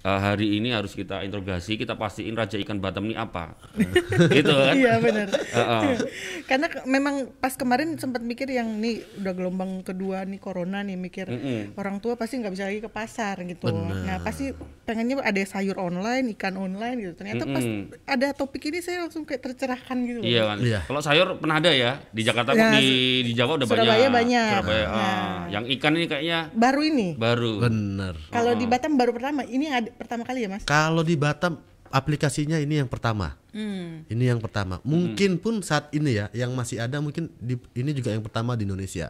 eh, 0.06 0.20
hari 0.22 0.56
ini 0.56 0.70
harus 0.70 0.94
kita 0.94 1.22
interogasi, 1.22 1.76
kita 1.76 1.94
pastiin 1.94 2.32
Raja 2.32 2.56
Ikan 2.56 2.78
Batam 2.78 3.04
ini 3.04 3.18
apa. 3.18 3.58
gitu 4.38 4.54
kan? 4.54 4.74
Iya 4.74 5.02
benar. 5.02 5.28
Heeh. 5.34 5.84
Karena 6.50 6.68
ke- 6.68 6.86
memang 6.86 7.34
pas 7.36 7.52
kemarin 7.52 7.98
sempat 7.98 8.22
mikir 8.22 8.46
yang 8.48 8.78
nih 8.78 9.02
udah 9.18 9.34
gelombang 9.34 9.82
kedua 9.82 10.24
nih 10.24 10.38
corona 10.38 10.80
nih 10.80 10.94
mikir 10.96 11.26
orang 11.74 11.98
tua 11.98 12.14
pasti 12.14 12.38
nggak 12.38 12.54
bisa 12.54 12.66
lagi 12.66 12.80
ke 12.80 12.88
pasar 12.88 13.42
gitu. 13.42 13.66
Nah 13.72 14.22
pasti 14.22 14.54
pengennya 14.84 15.18
ada 15.20 15.42
sayur 15.42 15.76
online, 15.76 16.32
ikan 16.32 16.54
online 16.56 17.02
gitu. 17.02 17.14
Ternyata 17.16 17.44
pas 17.48 17.66
ada 18.06 18.28
topik 18.32 18.62
ini 18.64 18.80
saya 18.80 19.02
langsung 19.02 19.24
kayak 19.24 19.42
tercerahkan 19.42 19.98
gitu. 20.04 20.20
Iya 20.22 20.42
kan. 20.46 20.58
Iya. 20.62 20.80
Kalau 20.84 21.02
sayur 21.02 21.28
pernah 21.36 21.58
ada 21.58 21.72
ya 21.72 21.98
di 22.10 22.22
Jakarta 22.22 22.54
Nah, 22.54 22.72
di 22.74 22.88
di 23.22 23.34
Jawa 23.34 23.58
udah 23.58 23.66
Surabaya 23.66 23.90
banyak. 24.06 24.12
banyak. 24.12 24.50
Surabaya. 24.54 24.86
Nah. 24.86 25.02
ah. 25.02 25.40
Yang 25.50 25.66
ikan 25.76 25.92
ini 25.94 26.06
kayaknya 26.06 26.40
Baru 26.52 26.82
ini. 26.82 27.08
baru. 27.16 27.52
Bener. 27.60 28.14
Kalau 28.30 28.54
di 28.54 28.66
Batam 28.66 28.94
baru 28.94 29.12
pertama. 29.12 29.42
Ini 29.42 29.66
ada 29.68 29.90
pertama 29.96 30.24
kali 30.28 30.46
ya 30.46 30.50
mas? 30.52 30.64
Kalau 30.68 31.02
di 31.02 31.16
Batam 31.16 31.60
aplikasinya 31.90 32.60
ini 32.60 32.84
yang 32.84 32.92
pertama. 32.92 33.40
Hmm. 33.56 34.04
Ini 34.12 34.36
yang 34.36 34.44
pertama. 34.44 34.84
Mungkin 34.84 35.40
pun 35.40 35.64
saat 35.64 35.88
ini 35.96 36.20
ya 36.20 36.28
yang 36.36 36.52
masih 36.52 36.84
ada 36.84 37.00
mungkin 37.00 37.32
di, 37.40 37.56
ini 37.72 37.96
juga 37.96 38.12
yang 38.12 38.24
pertama 38.24 38.60
di 38.60 38.68
Indonesia. 38.68 39.08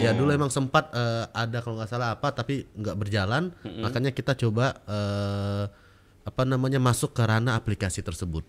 Ya 0.00 0.12
dulu 0.12 0.28
emang 0.32 0.52
sempat 0.52 0.92
eh, 0.92 1.24
ada 1.32 1.64
kalau 1.64 1.80
nggak 1.80 1.90
salah 1.90 2.16
apa 2.16 2.32
tapi 2.32 2.64
nggak 2.72 2.96
berjalan. 2.96 3.52
Makanya 3.64 4.16
kita 4.16 4.32
coba 4.36 4.80
eh, 4.88 5.64
apa 6.28 6.42
namanya 6.44 6.80
masuk 6.80 7.16
ke 7.16 7.22
ranah 7.24 7.56
aplikasi 7.56 8.04
tersebut. 8.04 8.44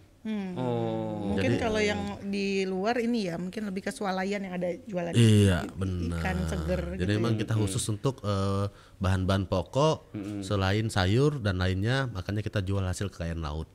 Oh. 0.53 1.31
Mungkin 1.31 1.55
kalau 1.55 1.79
yang 1.79 1.99
di 2.21 2.63
luar 2.63 2.99
ini 2.99 3.27
ya 3.27 3.39
mungkin 3.39 3.63
lebih 3.63 3.87
ke 3.87 3.91
swalayan 3.91 4.43
yang 4.43 4.53
ada 4.53 4.67
jualan 4.83 5.15
Iya 5.15 5.63
benar. 5.71 6.19
ikan 6.19 6.37
seger 6.45 6.81
Jadi 6.95 7.07
gitu. 7.07 7.15
memang 7.15 7.33
kita 7.35 7.53
khusus 7.55 7.83
untuk 7.87 8.19
eh, 8.21 8.67
bahan-bahan 8.97 9.47
pokok 9.47 10.11
selain 10.41 10.87
sayur 10.87 11.39
dan 11.39 11.57
lainnya 11.57 12.07
makanya 12.09 12.39
kita 12.39 12.59
jual 12.59 12.83
hasil 12.83 13.07
kekayaan 13.07 13.39
laut. 13.39 13.71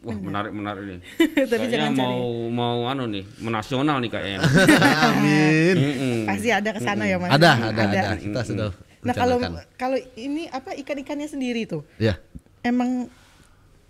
Wah, 0.00 0.16
menarik 0.16 0.50
menarik 0.50 0.82
ini. 0.82 0.98
Tapi 1.50 1.60
kayaknya 1.60 1.68
jangan 1.70 1.92
mau 1.92 2.22
mau 2.48 2.78
anu 2.88 3.04
nih, 3.04 3.22
menasional 3.38 4.00
nih 4.00 4.10
kayaknya. 4.10 4.38
Amin. 5.06 5.74
Mm-mm. 5.76 6.16
Pasti 6.24 6.48
ada 6.48 6.70
ke 6.72 6.80
sana 6.80 7.04
ya 7.04 7.20
mas. 7.20 7.30
Ada, 7.30 7.50
ada, 7.68 7.82
ada. 7.84 8.00
Kita 8.16 8.40
sudah 8.42 8.70
Nah 9.00 9.14
kalau 9.16 9.36
kalau 9.76 9.96
ini 10.14 10.44
apa 10.46 10.76
ikan-ikannya 10.76 11.24
sendiri 11.24 11.64
tuh 11.64 11.80
Ya. 11.96 12.20
emang 12.60 13.08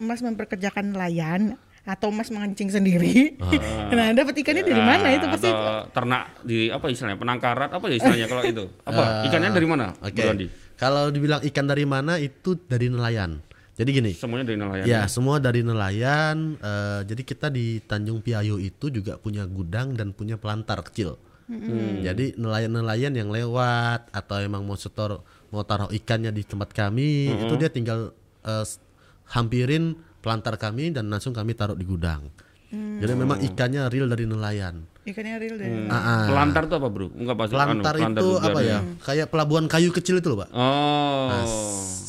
mas 0.00 0.20
memperkerjakan 0.20 0.90
nelayan 0.90 1.54
atau 1.80 2.08
Mas 2.08 2.28
mancing 2.28 2.68
sendiri. 2.68 3.40
nah, 3.90 4.12
dapat 4.12 4.36
ikannya 4.36 4.62
dari 4.62 4.78
mana 4.78 5.08
itu 5.10 5.26
pasti 5.26 5.48
atau 5.48 5.88
ternak 5.90 6.24
di 6.42 6.68
apa 6.68 6.86
istilahnya 6.86 7.16
penangkaran 7.16 7.68
apa 7.68 7.84
ya 7.88 7.96
istilahnya 7.96 8.26
kalau 8.26 8.42
itu 8.44 8.64
apa 8.84 9.02
ikannya 9.26 9.50
dari 9.50 9.66
mana 9.66 9.86
Oke. 9.98 10.20
Andi? 10.22 10.46
Kalau 10.76 11.08
dibilang 11.08 11.40
ikan 11.42 11.66
dari 11.66 11.84
mana 11.84 12.16
itu 12.16 12.56
dari 12.58 12.88
nelayan. 12.88 13.40
Jadi 13.76 13.90
gini. 13.90 14.12
semuanya 14.12 14.44
dari 14.46 14.58
nelayan 14.58 14.84
Ya, 14.84 15.00
semua 15.06 15.40
dari 15.40 15.60
nelayan. 15.60 16.56
eh, 16.56 17.00
jadi 17.02 17.22
kita 17.22 17.48
di 17.48 17.80
Tanjung 17.80 18.20
Piayu 18.20 18.56
itu 18.56 18.88
juga 18.88 19.16
punya 19.16 19.44
gudang 19.44 19.92
dan 19.92 20.12
punya 20.12 20.36
pelantar 20.36 20.80
kecil. 20.82 21.16
Jadi 22.00 22.36
nelayan-nelayan 22.36 23.10
yang 23.10 23.28
lewat 23.28 24.06
atau 24.10 24.36
emang 24.38 24.62
mau 24.62 24.76
setor 24.76 25.24
mau 25.48 25.64
taruh 25.64 25.90
ikannya 25.90 26.30
di 26.30 26.44
tempat 26.44 26.70
kami, 26.70 27.10
itu 27.40 27.54
dia 27.56 27.66
tinggal 27.66 28.12
s- 28.62 28.78
hampirin 29.30 29.96
pelantar 30.20 30.54
kami 30.60 30.92
dan 30.92 31.08
langsung 31.08 31.32
kami 31.32 31.56
taruh 31.56 31.78
di 31.78 31.86
gudang. 31.86 32.28
Jadi 32.70 33.12
memang 33.18 33.42
ikannya 33.42 33.90
real 33.90 34.06
dari 34.06 34.30
nelayan. 34.30 34.86
ikannya 35.02 35.42
real 35.42 35.56
dari. 35.58 35.90
Ah, 35.90 35.96
ah. 35.96 36.22
pelantar 36.30 36.70
tuh 36.70 36.76
apa 36.78 36.88
bro 36.92 37.10
enggak 37.10 37.34
pasti 37.34 37.52
Pelantar 37.56 37.94
anu, 37.98 38.04
itu 38.14 38.28
juga 38.30 38.46
apa 38.46 38.60
ya? 38.62 38.78
Kayak 39.02 39.26
pelabuhan 39.32 39.66
kayu 39.66 39.90
kecil 39.90 40.22
itu 40.22 40.28
loh, 40.30 40.38
Pak. 40.46 40.48
oh 40.54 41.28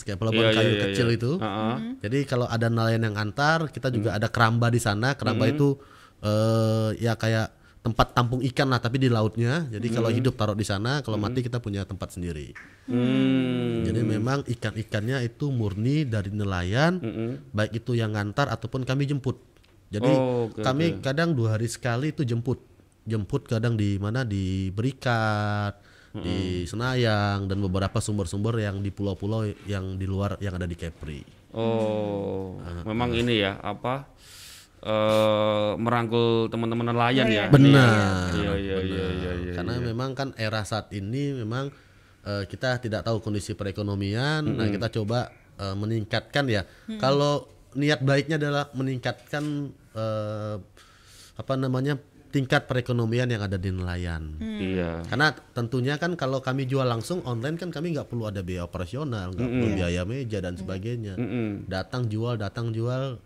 Kayak 0.05 0.17
pelabuhan 0.21 0.45
Iya, 0.51 0.53
kayu 0.53 0.69
iya, 0.69 0.77
iya, 0.77 0.83
kecil 0.85 1.07
iya. 1.09 1.17
itu. 1.17 1.31
Ah, 1.41 1.47
ah. 1.49 1.75
Jadi 2.03 2.19
kalau 2.29 2.45
ada 2.45 2.67
nelayan 2.69 3.01
yang 3.09 3.15
antar, 3.17 3.73
kita 3.73 3.89
juga 3.89 4.13
ada 4.13 4.29
keramba 4.29 4.69
di 4.69 4.77
sana. 4.77 5.17
Keramba 5.17 5.49
itu 5.49 5.81
eh 6.21 6.89
ya 7.01 7.17
kayak 7.17 7.60
tempat 7.81 8.13
tampung 8.13 8.45
ikan 8.45 8.69
lah, 8.69 8.77
tapi 8.77 9.01
di 9.01 9.09
lautnya. 9.09 9.65
Jadi 9.69 9.87
kalau 9.89 10.13
hidup 10.13 10.37
taruh 10.37 10.53
di 10.53 10.65
sana, 10.65 11.01
kalau 11.01 11.17
mati 11.17 11.41
kita 11.41 11.57
punya 11.57 11.81
tempat 11.81 12.13
sendiri. 12.13 12.53
Hmm. 12.85 13.81
Jadi 13.81 14.01
memang 14.05 14.45
ikan-ikannya 14.45 15.25
itu 15.25 15.49
murni 15.49 16.05
dari 16.05 16.29
nelayan, 16.29 17.01
baik 17.49 17.81
itu 17.81 17.97
yang 17.97 18.13
ngantar 18.13 18.53
ataupun 18.53 18.85
kami 18.85 19.09
jemput. 19.09 19.41
Jadi 19.91 20.07
Oh, 20.07 20.47
oke, 20.47 20.63
kami 20.63 21.03
kadang 21.03 21.35
dua 21.35 21.59
hari 21.59 21.67
sekali 21.67 22.15
itu 22.15 22.23
jemput, 22.23 22.63
jemput 23.03 23.43
kadang 23.43 23.75
di 23.75 23.99
mana 23.99 24.23
di 24.23 24.71
Berikat, 24.71 25.75
di 26.15 26.63
Senayang 26.67 27.47
dan 27.47 27.59
beberapa 27.59 27.99
sumber-sumber 27.99 28.59
yang 28.59 28.79
di 28.83 28.91
pulau-pulau 28.91 29.47
yang 29.67 29.95
di 29.95 30.07
luar 30.07 30.39
yang 30.39 30.55
ada 30.55 30.67
di 30.67 30.75
Kepri. 30.79 31.23
Oh, 31.51 32.55
memang 32.87 33.11
ini 33.11 33.43
ya 33.43 33.59
apa 33.59 34.07
eh 34.81 35.71
merangkul 35.77 36.49
teman-teman 36.49 36.89
nelayan 36.89 37.29
ya. 37.29 37.45
Benar. 37.53 38.33
Iya 38.33 38.53
iya 38.57 38.77
iya 38.81 39.05
iya 39.13 39.31
iya. 39.45 39.53
Karena 39.53 39.77
memang 39.77 40.17
kan 40.17 40.33
era 40.41 40.65
saat 40.65 40.89
ini 40.89 41.37
memang 41.37 41.69
eh, 42.25 42.43
kita 42.49 42.81
tidak 42.81 43.05
tahu 43.05 43.21
kondisi 43.21 43.53
perekonomian. 43.53 44.41
Nah, 44.41 44.67
kita 44.73 44.89
coba 44.89 45.29
eh, 45.61 45.75
meningkatkan 45.77 46.49
ya. 46.49 46.65
Kalau 46.97 47.45
niat 47.77 48.01
baiknya 48.01 48.41
adalah 48.41 48.73
meningkatkan 48.73 49.69
eh, 49.93 50.55
apa 51.37 51.53
namanya 51.55 52.01
tingkat 52.31 52.63
perekonomian 52.65 53.27
yang 53.27 53.43
ada 53.43 53.59
di 53.59 53.69
nelayan. 53.69 54.39
Iya. 54.39 55.03
Karena 55.05 55.35
tentunya 55.51 55.99
kan 56.01 56.15
kalau 56.15 56.41
kami 56.41 56.65
jual 56.65 56.87
langsung 56.87 57.21
online 57.27 57.59
kan 57.59 57.69
kami 57.69 57.93
nggak 57.93 58.07
perlu 58.07 58.25
ada 58.25 58.41
biaya 58.41 58.65
operasional, 58.65 59.35
nggak 59.35 59.45
perlu 59.45 59.67
biaya 59.77 60.01
meja 60.07 60.39
dan 60.41 60.55
sebagainya. 60.55 61.19
Datang 61.67 62.07
jual, 62.07 62.39
datang 62.39 62.71
jual, 62.71 63.19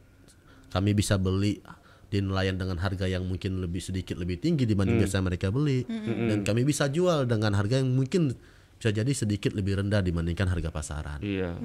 kami 0.75 0.91
bisa 0.91 1.15
beli 1.15 1.63
di 2.11 2.19
nelayan 2.19 2.59
dengan 2.59 2.75
harga 2.83 3.07
yang 3.07 3.23
mungkin 3.23 3.63
lebih 3.63 3.79
sedikit 3.79 4.19
lebih 4.19 4.43
tinggi 4.43 4.67
dibanding 4.67 4.99
biasa 4.99 5.23
mereka 5.23 5.47
beli, 5.55 5.87
dan 6.27 6.43
kami 6.43 6.67
bisa 6.67 6.91
jual 6.91 7.23
dengan 7.23 7.55
harga 7.55 7.79
yang 7.79 7.95
mungkin 7.95 8.35
bisa 8.75 8.91
jadi 8.91 9.07
sedikit 9.15 9.55
lebih 9.55 9.79
rendah 9.79 10.03
dibandingkan 10.03 10.51
harga 10.51 10.69
pasaran. 10.69 11.23
Iya. 11.23 11.55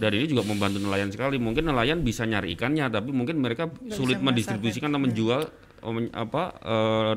Dan 0.00 0.10
ini 0.16 0.24
juga 0.26 0.42
membantu 0.42 0.80
nelayan 0.80 1.12
sekali. 1.12 1.36
Mungkin 1.36 1.68
nelayan 1.68 2.00
bisa 2.00 2.24
nyari 2.24 2.56
ikannya, 2.56 2.88
tapi 2.88 3.12
mungkin 3.12 3.44
mereka 3.44 3.68
sulit 3.92 4.18
mendistribusikan 4.24 4.88
atau 4.90 5.00
menjual 5.04 5.40
oh, 5.84 5.92
men- 5.92 6.10
apa 6.16 6.42
eh, 6.64 7.14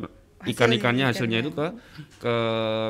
ikan-ikannya 0.54 1.10
hasilnya 1.10 1.40
itu 1.42 1.52
ke 1.56 1.68
ke 2.20 2.36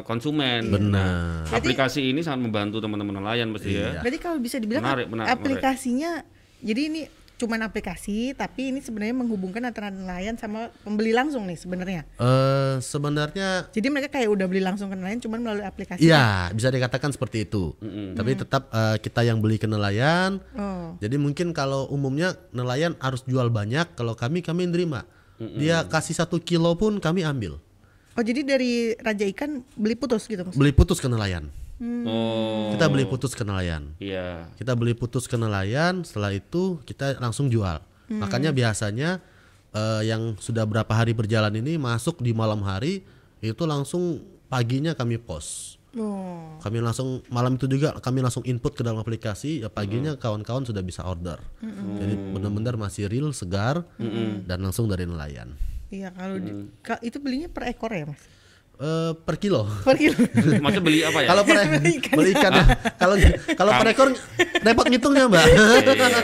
konsumen. 0.06 0.74
Nah, 0.90 1.46
aplikasi 1.54 2.12
ini 2.12 2.26
sangat 2.26 2.50
membantu 2.50 2.82
teman-teman 2.82 3.22
nelayan 3.24 3.54
pasti 3.56 3.78
ya. 3.78 4.02
Berarti 4.02 4.20
kalau 4.20 4.38
bisa 4.42 4.58
dibilang 4.58 4.84
Menarik, 4.84 5.08
menarik, 5.10 5.30
aplikasinya 5.34 6.22
jadi 6.60 6.82
ini 6.92 7.02
cuman 7.40 7.64
aplikasi 7.64 8.36
tapi 8.36 8.76
ini 8.76 8.84
sebenarnya 8.84 9.16
menghubungkan 9.16 9.64
antara 9.64 9.88
nelayan 9.88 10.36
sama 10.36 10.68
pembeli 10.84 11.16
langsung 11.16 11.48
nih 11.48 11.56
sebenarnya. 11.56 12.04
Eh 12.20 12.84
sebenarnya 12.84 13.72
Jadi 13.72 13.88
mereka 13.88 14.20
kayak 14.20 14.28
udah 14.28 14.46
beli 14.52 14.60
langsung 14.60 14.92
ke 14.92 14.96
nelayan 15.00 15.24
cuman 15.24 15.40
melalui 15.40 15.64
aplikasi. 15.64 16.04
Iya, 16.04 16.52
bisa 16.52 16.68
dikatakan 16.68 17.16
seperti 17.16 17.48
itu. 17.48 17.72
Tapi 18.14 18.36
tetap 18.36 18.68
eh, 18.76 19.00
kita 19.00 19.24
yang 19.24 19.40
beli 19.40 19.56
ke 19.56 19.66
nelayan. 19.72 20.44
Oh. 20.60 21.00
Jadi 21.00 21.16
mungkin 21.16 21.56
kalau 21.56 21.88
umumnya 21.88 22.36
nelayan 22.52 23.00
harus 23.00 23.24
jual 23.24 23.48
banyak, 23.48 23.96
kalau 23.96 24.14
kami 24.20 24.44
kami 24.44 24.68
nerima. 24.68 25.08
Dia 25.40 25.88
kasih 25.88 26.20
satu 26.20 26.44
kilo 26.44 26.76
pun 26.76 27.00
kami 27.00 27.24
ambil. 27.24 27.64
Oh 28.20 28.24
jadi 28.24 28.44
dari 28.44 29.00
raja 29.00 29.24
ikan 29.32 29.64
beli 29.80 29.96
putus 29.96 30.28
gitu 30.28 30.44
maksudnya? 30.44 30.60
Beli 30.60 30.76
putus 30.76 31.00
ke 31.00 31.08
nelayan. 31.08 31.48
Oh. 31.80 32.76
Kita 32.76 32.86
beli 32.88 33.08
putus 33.08 33.32
ke 33.32 33.42
nelayan. 33.42 33.96
Iya. 33.98 34.52
Kita 34.56 34.76
beli 34.76 34.92
putus 34.92 35.26
ke 35.26 35.36
nelayan, 35.36 36.04
setelah 36.04 36.32
itu 36.32 36.78
kita 36.84 37.16
langsung 37.18 37.48
jual. 37.48 37.80
Makanya 38.10 38.52
biasanya 38.52 39.24
eh, 39.72 40.02
yang 40.04 40.36
sudah 40.36 40.66
berapa 40.66 40.90
hari 40.90 41.14
berjalan 41.14 41.54
ini 41.56 41.78
masuk 41.78 42.20
di 42.20 42.34
malam 42.34 42.60
hari 42.62 43.06
itu 43.40 43.64
langsung 43.64 44.20
paginya 44.48 44.92
kami 44.92 45.16
post. 45.16 45.80
Oh. 45.98 46.60
Kami 46.62 46.84
langsung 46.84 47.26
malam 47.30 47.58
itu 47.58 47.66
juga 47.66 47.98
kami 47.98 48.22
langsung 48.22 48.46
input 48.46 48.78
ke 48.78 48.84
dalam 48.84 49.00
aplikasi, 49.00 49.64
ya 49.64 49.70
paginya 49.70 50.14
kawan-kawan 50.14 50.62
sudah 50.62 50.84
bisa 50.84 51.02
order. 51.02 51.40
Jadi 51.98 52.14
benar-benar 52.36 52.78
masih 52.78 53.10
real, 53.10 53.34
segar 53.34 53.88
dan 54.46 54.60
langsung 54.60 54.86
dari 54.86 55.10
nelayan. 55.10 55.56
Iya 55.90 56.14
kalau 56.14 56.38
di- 56.38 56.70
ka- 56.86 57.02
itu 57.02 57.18
belinya 57.18 57.50
per 57.50 57.74
ekor 57.74 57.90
ya 57.90 58.06
mas? 58.06 58.22
Eh, 58.80 59.12
per 59.12 59.36
kilo. 59.36 59.68
Per 59.84 59.92
kilo. 59.94 60.16
Maksudnya 60.64 60.80
beli 60.80 61.04
apa 61.04 61.20
ya? 61.20 61.28
Kalau 61.28 61.44
per 61.44 61.56
beli 62.16 62.32
ikan 62.32 62.54
kalau 62.96 63.16
kalau 63.52 63.72
per 63.76 63.88
ekor 63.92 64.08
repot 64.58 64.88
ngitungnya, 64.88 65.28
Mbak. 65.28 65.46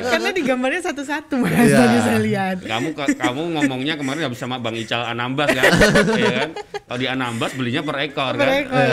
Karena 0.07 0.29
di 0.31 0.39
gambarnya 0.39 0.81
satu-satu 0.81 1.35
mas 1.35 1.51
Iya. 1.51 1.75
tadi 1.75 1.97
saya 1.99 2.19
lihat. 2.23 2.57
kamu 2.63 2.95
ka- 2.95 3.11
kamu 3.11 3.41
ngomongnya 3.59 3.99
kemarin 3.99 4.23
habis 4.23 4.39
sama 4.39 4.55
Bang 4.57 4.71
Ical 4.73 5.03
Anambas 5.03 5.51
kan? 5.51 5.67
Iya 6.15 6.31
kan? 6.31 6.49
Kalau 6.87 6.99
di 7.03 7.07
Anambas 7.09 7.51
belinya 7.51 7.83
per 7.83 7.95
ekor 8.01 8.33
Per 8.33 8.47
kan? 8.47 8.55
ekor. 8.63 8.87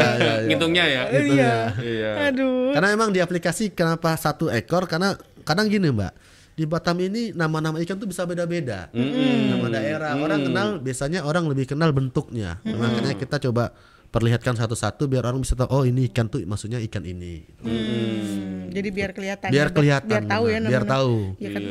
Ngitungnya 0.51 0.85
ya. 0.85 1.03
Iya. 1.15 1.55
Iya. 1.79 2.11
Aduh. 2.35 2.75
Karena 2.75 2.89
emang 2.91 3.15
di 3.15 3.23
aplikasi 3.23 3.71
kenapa 3.71 4.11
satu 4.17 4.51
ekor? 4.51 4.91
Karena 4.91 5.15
kadang 5.43 5.71
gini 5.71 5.87
mbak, 5.89 6.11
di 6.53 6.65
Batam 6.69 7.01
ini 7.01 7.33
nama-nama 7.33 7.81
ikan 7.81 7.97
tuh 7.97 8.09
bisa 8.09 8.29
beda-beda. 8.29 8.93
Nama 8.93 9.67
daerah 9.73 10.11
orang 10.21 10.41
kenal 10.45 10.69
biasanya 10.79 11.25
orang 11.25 11.49
lebih 11.49 11.73
kenal 11.73 11.91
bentuknya. 11.97 12.61
Makanya 12.65 13.17
kita 13.17 13.41
coba 13.49 13.73
perlihatkan 14.13 14.53
satu-satu 14.53 15.09
biar 15.09 15.25
orang 15.25 15.41
bisa 15.41 15.57
tahu 15.57 15.73
oh 15.73 15.85
ini 15.89 16.13
ikan 16.13 16.29
tuh 16.29 16.45
maksudnya 16.45 16.77
ikan 16.85 17.01
ini. 17.09 17.49
Hmm, 17.65 18.69
jadi 18.69 18.93
biar 18.93 19.17
kelihatan. 19.17 19.49
Biar 19.49 19.73
kelihatan, 19.73 20.09
Biar 20.13 20.25
tahu 20.29 20.45
ya 20.53 20.59
benar. 20.61 20.71
Biar 20.71 20.85
tahu. 20.85 21.15
Iya 21.41 21.49
kan 21.57 21.63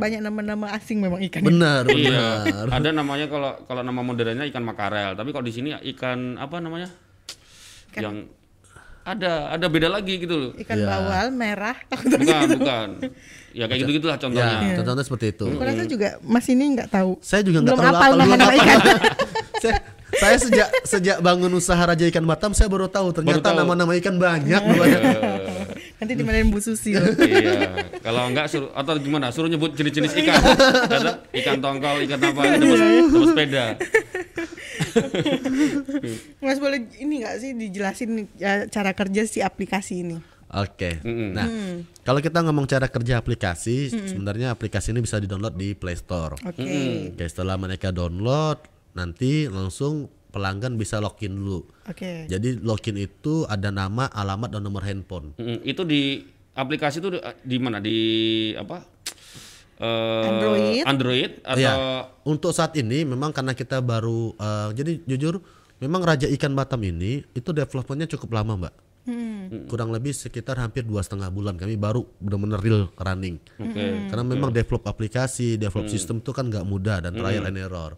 banyak 0.00 0.20
nama-nama 0.24 0.66
asing 0.72 0.98
memang 1.04 1.20
ikan. 1.28 1.44
Benar, 1.44 1.84
Iya. 1.92 2.48
benar. 2.48 2.66
Ada 2.72 2.88
namanya 2.96 3.28
kalau 3.28 3.52
kalau 3.68 3.84
nama 3.84 4.00
modernnya 4.00 4.48
ikan 4.48 4.64
makarel, 4.64 5.12
tapi 5.12 5.28
kalau 5.36 5.44
di 5.44 5.52
sini 5.52 5.76
ikan 5.92 6.40
apa 6.40 6.56
namanya? 6.64 6.88
Yang 7.92 8.32
ada 9.00 9.56
ada 9.56 9.66
beda 9.66 9.88
lagi 9.88 10.20
gitu 10.20 10.34
loh. 10.36 10.50
Ikan 10.54 10.76
bawal 10.76 11.26
merah. 11.32 11.76
Bukan, 12.12 12.46
bukan. 12.58 12.88
Ya 13.50 13.66
kayak 13.66 13.82
gitu-gitulah 13.82 14.14
contohnya. 14.14 14.62
Ya, 14.62 14.74
contohnya 14.78 15.02
seperti 15.02 15.26
itu. 15.34 15.44
Aku 15.50 15.64
rasa 15.64 15.84
juga 15.84 16.08
Mas 16.22 16.46
ini 16.46 16.64
nggak 16.78 16.88
tahu. 16.92 17.18
Saya 17.18 17.42
juga 17.42 17.64
nggak 17.64 17.74
belum 17.74 17.86
nama-nama 17.90 18.44
hafal. 18.46 18.58
ikan. 18.62 18.78
saya, 19.62 19.74
saya 20.14 20.36
sejak 20.38 20.68
sejak 20.86 21.16
bangun 21.18 21.50
usaha 21.50 21.82
Raja 21.82 22.04
Ikan 22.06 22.22
Batam 22.22 22.54
saya 22.54 22.70
baru 22.70 22.86
tahu 22.86 23.10
ternyata 23.10 23.50
tahu. 23.50 23.58
nama-nama 23.58 23.90
ikan 23.98 24.14
banyak. 24.16 24.62
banyak. 24.62 25.02
Nanti 25.98 26.12
dimarahin 26.14 26.48
Bu 26.48 26.62
Susi 26.62 26.94
loh. 26.94 27.10
iya. 27.20 27.90
Kalau 28.00 28.30
enggak 28.30 28.46
suruh 28.48 28.70
atau 28.70 28.94
gimana? 28.96 29.34
Suruh 29.34 29.50
nyebut 29.50 29.74
jenis-jenis 29.74 30.14
ikan. 30.24 30.38
Kata, 30.86 31.12
ikan 31.34 31.58
tongkol, 31.58 32.06
ikan 32.06 32.18
apa, 32.22 32.40
tebus 32.56 32.80
sepeda. 33.34 33.64
Mas 36.44 36.58
boleh 36.58 36.86
ini 36.98 37.22
nggak 37.24 37.36
sih 37.40 37.50
dijelasin 37.54 38.30
ya, 38.36 38.66
cara 38.68 38.92
kerja 38.92 39.22
si 39.26 39.40
aplikasi 39.40 40.04
ini? 40.04 40.18
Oke. 40.50 40.98
Nah, 41.06 41.46
kalau 42.02 42.18
kita 42.18 42.42
ngomong 42.42 42.66
cara 42.66 42.90
kerja 42.90 43.22
aplikasi, 43.22 43.94
sebenarnya 44.10 44.50
aplikasi 44.50 44.90
ini 44.90 45.06
bisa 45.06 45.22
di-download 45.22 45.54
di 45.54 45.78
Play 45.78 45.94
Store. 45.94 46.34
Oke. 46.42 47.14
Oke, 47.14 47.24
setelah 47.30 47.54
mereka 47.54 47.94
download, 47.94 48.58
nanti 48.98 49.46
langsung 49.46 50.10
pelanggan 50.30 50.74
bisa 50.74 50.98
login 50.98 51.38
dulu. 51.38 51.66
Oke. 51.86 52.26
Jadi 52.26 52.58
login 52.62 52.98
itu 52.98 53.46
ada 53.46 53.70
nama, 53.70 54.10
alamat 54.10 54.58
dan 54.58 54.62
nomor 54.66 54.82
handphone. 54.86 55.34
Mm, 55.38 55.58
itu 55.66 55.82
di 55.86 56.02
aplikasi 56.54 57.02
itu 57.02 57.14
di, 57.14 57.18
di 57.46 57.56
mana? 57.58 57.78
Di 57.82 57.98
apa? 58.58 58.82
Eh, 59.80 60.24
Android. 60.28 60.84
Android 60.84 61.30
atau 61.40 61.56
Iya. 61.56 61.72
Untuk 62.28 62.52
saat 62.52 62.76
ini 62.76 63.08
memang 63.08 63.32
karena 63.32 63.56
kita 63.56 63.80
baru 63.80 64.36
eh, 64.36 64.68
jadi 64.76 64.92
jujur 65.08 65.40
memang 65.80 66.04
Raja 66.04 66.28
Ikan 66.28 66.52
Batam 66.52 66.84
ini 66.84 67.24
itu 67.32 67.50
developmentnya 67.56 68.04
cukup 68.12 68.36
lama, 68.36 68.68
Mbak. 68.68 68.74
Kurang 69.66 69.90
lebih 69.90 70.12
sekitar 70.12 70.60
hampir 70.60 70.84
dua 70.84 71.00
setengah 71.00 71.32
bulan 71.32 71.56
kami 71.56 71.74
baru 71.80 72.04
benar-benar 72.20 72.60
real 72.60 72.92
running. 73.00 73.40
Oke. 73.56 74.10
Karena 74.12 74.24
memang 74.24 74.52
develop 74.52 74.84
aplikasi, 74.86 75.56
develop 75.56 75.88
sistem 75.88 76.20
itu 76.20 76.30
kan 76.30 76.46
nggak 76.52 76.66
mudah 76.68 77.02
dan 77.02 77.16
trial 77.16 77.48
and 77.48 77.58
error. 77.58 77.96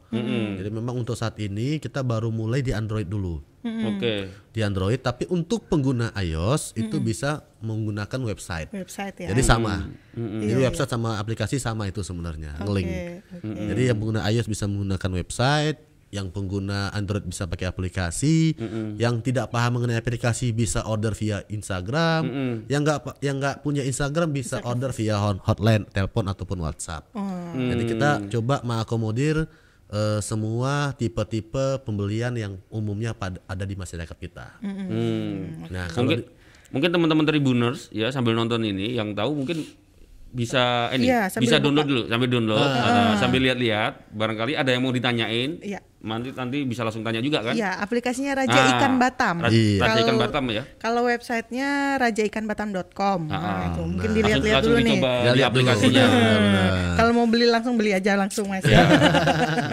Jadi 0.59 0.69
memang 0.71 1.03
untuk 1.03 1.19
saat 1.19 1.37
ini 1.43 1.83
kita 1.83 2.01
baru 2.07 2.31
mulai 2.31 2.63
di 2.63 2.71
Android 2.71 3.11
dulu. 3.11 3.43
Oke. 3.63 4.27
Di 4.51 4.61
Android, 4.61 4.99
tapi 4.99 5.31
untuk 5.31 5.71
pengguna 5.71 6.11
iOS 6.19 6.75
itu 6.75 6.99
bisa 6.99 7.47
menggunakan 7.63 8.19
website. 8.27 8.75
Website 8.75 9.23
ya. 9.23 9.29
Jadi 9.31 9.43
sama. 9.47 9.87
Jadi 10.19 10.61
website 10.67 10.91
sama 10.91 11.17
aplikasi 11.23 11.63
sama 11.63 11.87
itu 11.87 12.03
sebenarnya, 12.03 12.59
nge-link. 12.59 12.91
oke. 13.39 13.47
Jadi 13.47 13.83
yang 13.87 13.99
pengguna 14.03 14.27
iOS 14.27 14.51
bisa 14.51 14.67
menggunakan 14.67 15.11
website, 15.15 15.79
yang 16.13 16.29
pengguna 16.29 16.93
Android 16.93 17.25
bisa 17.25 17.49
pakai 17.49 17.65
aplikasi, 17.67 18.53
yang 19.01 19.25
tidak 19.25 19.49
paham 19.49 19.81
mengenai 19.81 19.97
aplikasi 19.97 20.53
bisa 20.53 20.85
order 20.85 21.17
via 21.17 21.41
Instagram, 21.49 22.23
yang 22.69 22.85
nggak 22.85 23.19
yang 23.25 23.41
nggak 23.41 23.65
punya 23.65 23.81
Instagram 23.81 24.29
bisa, 24.31 24.61
order 24.63 24.93
via 24.93 25.17
hot- 25.17 25.41
hotline, 25.43 25.89
telepon 25.89 26.29
ataupun 26.29 26.61
WhatsApp. 26.61 27.09
Jadi 27.57 27.83
kita 27.89 28.11
coba 28.29 28.61
mengakomodir 28.61 29.49
eh, 29.89 30.21
semua 30.21 30.93
tipe-tipe 30.93 31.81
pembelian 31.81 32.33
yang 32.33 32.61
umumnya 32.69 33.13
pad- 33.13 33.41
ada 33.45 33.65
di 33.65 33.73
masyarakat 33.73 34.17
kita. 34.17 34.61
Hmm. 34.61 35.69
Nah, 35.69 35.89
kalau 35.89 36.09
Mungkin 36.09 36.21
mungkin 36.73 36.91
teman-teman 36.93 37.25
Tribuners 37.25 37.89
ya 37.89 38.09
sambil 38.09 38.33
nonton 38.33 38.65
ini 38.65 38.97
yang 38.97 39.13
tahu 39.13 39.37
mungkin 39.37 39.65
bisa 40.33 40.63
ini 40.91 41.07
Iya, 41.07 41.29
sambil 41.29 41.45
bisa 41.45 41.55
buka. 41.55 41.63
download 41.63 41.87
dulu 41.87 42.03
sambil 42.07 42.27
download 42.27 42.65
uh, 42.65 43.13
sambil 43.15 43.41
lihat-lihat 43.43 43.93
barangkali 44.11 44.53
ada 44.55 44.69
yang 44.69 44.81
mau 44.81 44.89
ditanyain 44.89 45.61
Iya. 45.61 45.85
nanti 46.01 46.33
nanti 46.33 46.65
bisa 46.65 46.83
langsung 46.83 47.01
tanya 47.01 47.21
juga 47.21 47.41
kan 47.43 47.53
Iya, 47.53 47.77
aplikasinya 47.79 48.33
Raja 48.35 48.57
Ah, 48.57 48.69
Ikan 48.75 48.97
Batam. 48.97 49.35
Ra- 49.39 49.49
Iya. 49.49 49.79
Raja 49.79 49.99
Ikan 50.01 50.17
Batam 50.17 50.45
ya 50.49 50.63
Kalau 50.77 51.05
websitenya 51.05 51.69
rajaikanbatam.com. 51.97 53.21
Nah, 53.25 53.37
Ah, 53.37 53.61
itu 53.69 53.81
mungkin 53.83 54.03
nah. 54.03 54.17
dilihat-lihat 54.17 54.57
langsung, 54.57 54.73
dulu 54.73 54.79
langsung 54.81 54.99
nih. 54.99 55.23
Ya, 55.23 55.33
di 55.33 55.43
aplikasinya. 55.45 56.05
Kalau 56.95 57.13
mau 57.13 57.27
beli 57.27 57.47
langsung 57.47 57.75
beli 57.77 57.93
aja 57.93 58.13
langsung 58.15 58.49
Mas. 58.49 58.65
Iya. 58.65 58.83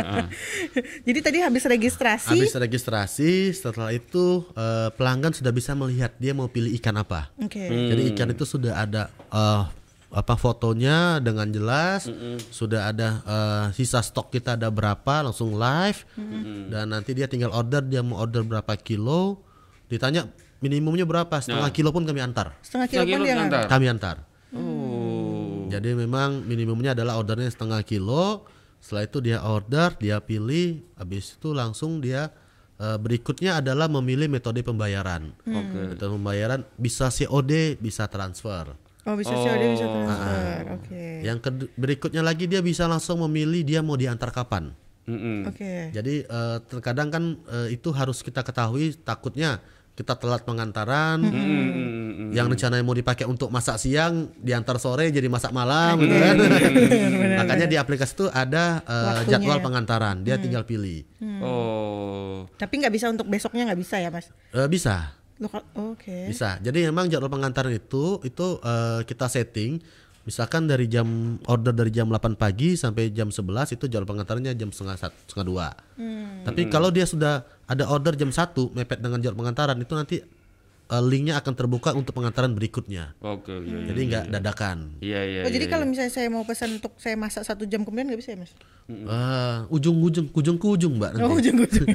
Jadi 1.01 1.20
tadi 1.20 1.38
habis 1.39 1.63
registrasi. 1.66 2.30
habis 2.32 2.54
registrasi, 2.54 3.32
setelah 3.51 3.89
itu 3.89 4.46
eh, 4.54 4.89
pelanggan 4.94 5.32
sudah 5.32 5.50
bisa 5.50 5.74
melihat 5.74 6.13
dia 6.16 6.32
mau 6.32 6.46
pilih 6.46 6.70
ikan 6.75 6.96
apa. 6.96 7.32
Oke. 7.38 7.63
Jadi 7.63 8.01
ikan 8.13 8.30
itu 8.30 8.44
sudah 8.44 8.75
ada 8.78 9.01
eh, 9.10 9.63
apa 10.12 10.34
fotonya 10.34 10.98
dengan 11.18 11.46
jelas, 11.48 12.10
sudah 12.50 12.89
ada 12.89 13.08
eh, 13.22 13.66
sisa 13.72 14.00
stok 14.00 14.32
kita 14.32 14.54
ada 14.54 14.68
berapa, 14.68 15.22
langsung 15.22 15.54
live, 15.54 16.01
dan 16.68 16.89
nanti 16.89 17.13
dia 17.13 17.25
tinggal 17.25 17.50
order 17.50 17.82
dia 17.82 18.01
mau 18.01 18.18
order 18.18 18.42
berapa 18.42 18.74
kilo, 18.75 19.42
ditanya 19.86 20.25
minimumnya 20.60 21.04
berapa, 21.04 21.30
setengah 21.36 21.70
kilo 21.70 21.89
pun 21.89 22.04
kami 22.04 22.20
antar, 22.20 22.58
Setengah 22.60 22.88
kilo 22.88 23.00
Setengah 23.00 23.06
pun 23.06 23.13
kilo 23.13 23.24
dia 23.24 23.36
diantar. 23.36 23.60
nggak- 23.60 23.70
kami 23.70 23.86
antar. 23.88 24.16
oh 24.51 25.70
Jadi 25.70 25.89
memang 25.94 26.42
minimumnya 26.44 26.92
adalah 26.92 27.16
ordernya 27.16 27.46
setengah 27.48 27.82
kilo. 27.84 28.50
Setelah 28.80 29.04
itu 29.06 29.18
dia 29.20 29.38
order, 29.39 29.94
dia 29.94 30.18
pilih, 30.20 30.82
habis 30.96 31.36
itu 31.36 31.51
langsung 31.51 32.00
dia 32.00 32.34
eh, 32.75 32.98
berikutnya 32.98 33.60
adalah 33.60 33.86
memilih 33.86 34.25
metode 34.25 34.63
pembayaran. 34.63 35.30
oke 35.44 35.94
Metode 35.94 36.12
pembayaran 36.12 36.60
bisa 36.74 37.08
COD, 37.08 37.75
bisa 37.75 38.08
transfer. 38.08 38.74
Oh 39.10 39.16
bisa 39.16 39.34
COD 39.34 39.63
bisa 39.72 39.84
Oh. 39.84 39.94
transfer. 39.96 40.62
Oke. 40.72 41.06
Yang 41.20 41.38
kedu- 41.42 41.72
berikutnya 41.74 42.22
lagi 42.22 42.46
dia 42.46 42.62
bisa 42.62 42.86
langsung 42.86 43.18
memilih 43.22 43.62
dia 43.63 43.82
mau 43.82 43.96
diantar 43.96 44.30
kapan. 44.30 44.70
Mm-mm. 45.04 45.50
Oke. 45.50 45.89
Jadi 45.89 46.22
eh, 46.22 46.58
terkadang 46.63 47.10
kan 47.10 47.24
eh, 47.48 47.74
itu 47.74 47.89
harus 47.89 48.22
kita 48.22 48.39
ketahui 48.39 48.94
takutnya 48.96 49.58
kita 49.92 50.13
telat 50.13 50.44
pengantaran. 50.44 51.18
Mm-mm. 51.20 52.30
Yang 52.30 52.46
rencananya 52.48 52.86
mau 52.86 52.94
dipakai 52.94 53.25
untuk 53.25 53.50
masak 53.50 53.75
siang 53.75 54.30
diantar 54.38 54.78
sore 54.78 55.10
jadi 55.10 55.25
masak 55.25 55.50
malam 55.50 55.98
gitu 55.98 56.13
kan. 56.13 56.36
Makanya 57.42 57.66
di 57.66 57.74
aplikasi 57.74 58.13
itu 58.13 58.25
ada 58.28 58.86
Waktunya 58.86 59.25
jadwal 59.34 59.58
ya. 59.58 59.63
pengantaran, 59.66 60.16
dia 60.22 60.38
tinggal 60.38 60.62
pilih. 60.62 61.10
oh 61.42 62.46
Tapi 62.56 62.74
nggak 62.78 62.94
bisa 62.94 63.10
untuk 63.10 63.25
besoknya 63.25 63.66
nggak 63.66 63.82
bisa 63.82 63.98
ya 63.98 64.08
Mas? 64.08 64.30
Eh, 64.51 64.68
bisa. 64.68 65.18
Lokal. 65.39 65.63
Oke. 65.74 66.28
Bisa. 66.28 66.60
Jadi 66.60 66.84
memang 66.84 67.08
jadwal 67.08 67.28
pengantaran 67.28 67.71
itu 67.71 68.19
itu 68.21 68.47
eh, 68.60 69.02
kita 69.04 69.25
setting 69.25 69.80
misalkan 70.19 70.67
dari 70.67 70.86
jam 70.86 71.08
order 71.47 71.71
dari 71.71 71.89
jam 71.89 72.06
8 72.06 72.36
pagi 72.36 72.75
sampai 72.75 73.10
jam 73.10 73.32
11 73.32 73.39
itu 73.73 73.88
jadwal 73.88 74.06
pengantarannya 74.06 74.54
jam 74.54 74.69
setengah 74.69 74.99
satu 74.99 75.17
setengah 75.25 75.47
dua. 75.47 75.67
Tapi 76.43 76.67
kalau 76.67 76.91
dia 76.91 77.04
sudah 77.04 77.41
ada 77.65 77.88
order 77.88 78.13
jam 78.13 78.30
1 78.30 78.38
mepet 78.71 78.99
dengan 78.99 79.17
jadwal 79.17 79.39
pengantaran 79.39 79.80
itu 79.80 79.93
nanti 79.95 80.15
eh, 80.86 81.02
linknya 81.02 81.39
akan 81.39 81.54
terbuka 81.56 81.93
untuk 81.93 82.13
pengantaran 82.13 82.52
berikutnya. 82.52 83.15
oke 83.21 83.47
iya 83.63 83.78
iya 83.80 83.88
Jadi 83.89 84.02
nggak 84.06 84.23
dadakan. 84.30 84.78
iya 84.99 85.19
iya 85.23 85.41
Oh, 85.45 85.52
jadi 85.52 85.65
iya, 85.65 85.71
kalau 85.71 85.86
iya. 85.86 85.91
misalnya 85.93 86.13
saya 86.13 86.28
mau 86.28 86.43
pesan 86.43 86.78
untuk 86.78 86.93
saya 86.99 87.15
masak 87.15 87.47
satu 87.47 87.63
jam 87.63 87.82
kemudian 87.82 88.10
nggak 88.10 88.19
bisa 88.19 88.36
ya 88.36 88.43
Mas? 88.43 88.54
Eh, 88.89 89.58
ujung-ujung 89.69 90.34
ujung 90.34 90.58
ke 90.58 90.65
ujung 90.67 90.97
mbak 90.97 91.13
nanti. 91.13 91.21
Oh 91.23 91.38
ujung-ujung. 91.38 91.88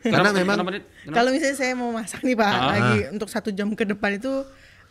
Kenapa- 0.00 0.32
memang 0.32 0.56
kenapa, 0.56 0.70
Dit? 0.72 0.84
Kenapa? 0.88 1.12
Kalau 1.12 1.28
misalnya 1.28 1.56
saya 1.56 1.72
mau 1.74 1.90
masak 1.92 2.20
nih 2.22 2.32
Pak 2.34 2.48
Ah. 2.48 2.64
lagi 2.66 2.98
untuk 3.12 3.28
satu 3.28 3.52
jam 3.52 3.68
ke 3.70 3.84
depan 3.84 4.16
itu 4.16 4.32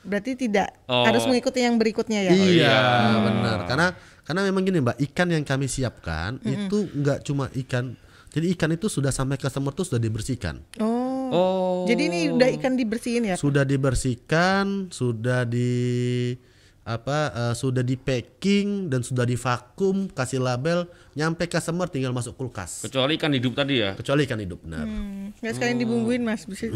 berarti 0.01 0.31
tidak 0.35 0.69
Oh. 0.85 1.01
harus 1.01 1.25
mengikuti 1.25 1.59
yang 1.59 1.75
berikutnya 1.75 2.21
ya? 2.23 2.31
Iya, 2.31 2.77
benar. 3.23 3.57
Karena 3.65 3.87
karena 4.21 4.41
memang 4.45 4.61
gini 4.61 4.77
Mbak, 4.79 4.97
ikan 5.01 5.27
yang 5.29 5.41
kami 5.41 5.65
siapkan 5.65 6.37
itu 6.43 6.85
nggak 6.91 7.25
cuma 7.25 7.49
ikan. 7.57 7.97
Jadi 8.29 8.45
ikan 8.53 8.71
itu 8.71 8.85
sudah 8.85 9.09
sampai 9.09 9.35
customer 9.35 9.73
tuh 9.73 9.83
sudah 9.83 9.99
dibersihkan. 9.99 10.61
Oh. 10.77 11.25
oh 11.27 11.75
Jadi 11.83 12.01
ini 12.05 12.19
udah 12.29 12.53
ikan 12.53 12.77
dibersihin 12.77 13.25
ya? 13.25 13.35
Sudah 13.35 13.65
dibersihkan, 13.65 14.87
sudah 14.87 15.43
di 15.43 16.37
apa 16.93 17.17
eh, 17.29 17.53
sudah 17.53 17.81
di 17.81 17.95
packing 17.95 18.87
dan 18.87 18.99
sudah 18.99 19.23
divakum, 19.23 20.07
kasih 20.07 20.39
label, 20.39 20.83
nyampe 21.11 21.45
customer 21.45 21.85
tinggal 21.85 22.11
masuk 22.11 22.35
kulkas. 22.35 22.83
kecuali 22.83 23.15
ikan 23.15 23.31
hidup 23.31 23.53
tadi 23.53 23.79
ya 23.79 23.91
Kecuali 23.93 24.23
ikan 24.23 24.37
hidup, 24.37 24.59
benar. 24.61 24.83
Hmm, 24.83 25.31
nggak 25.35 25.53
sekalian 25.53 25.73
Oh. 25.73 25.81
dibumbuin 25.81 26.21
Mas 26.21 26.43
bisa. 26.43 26.67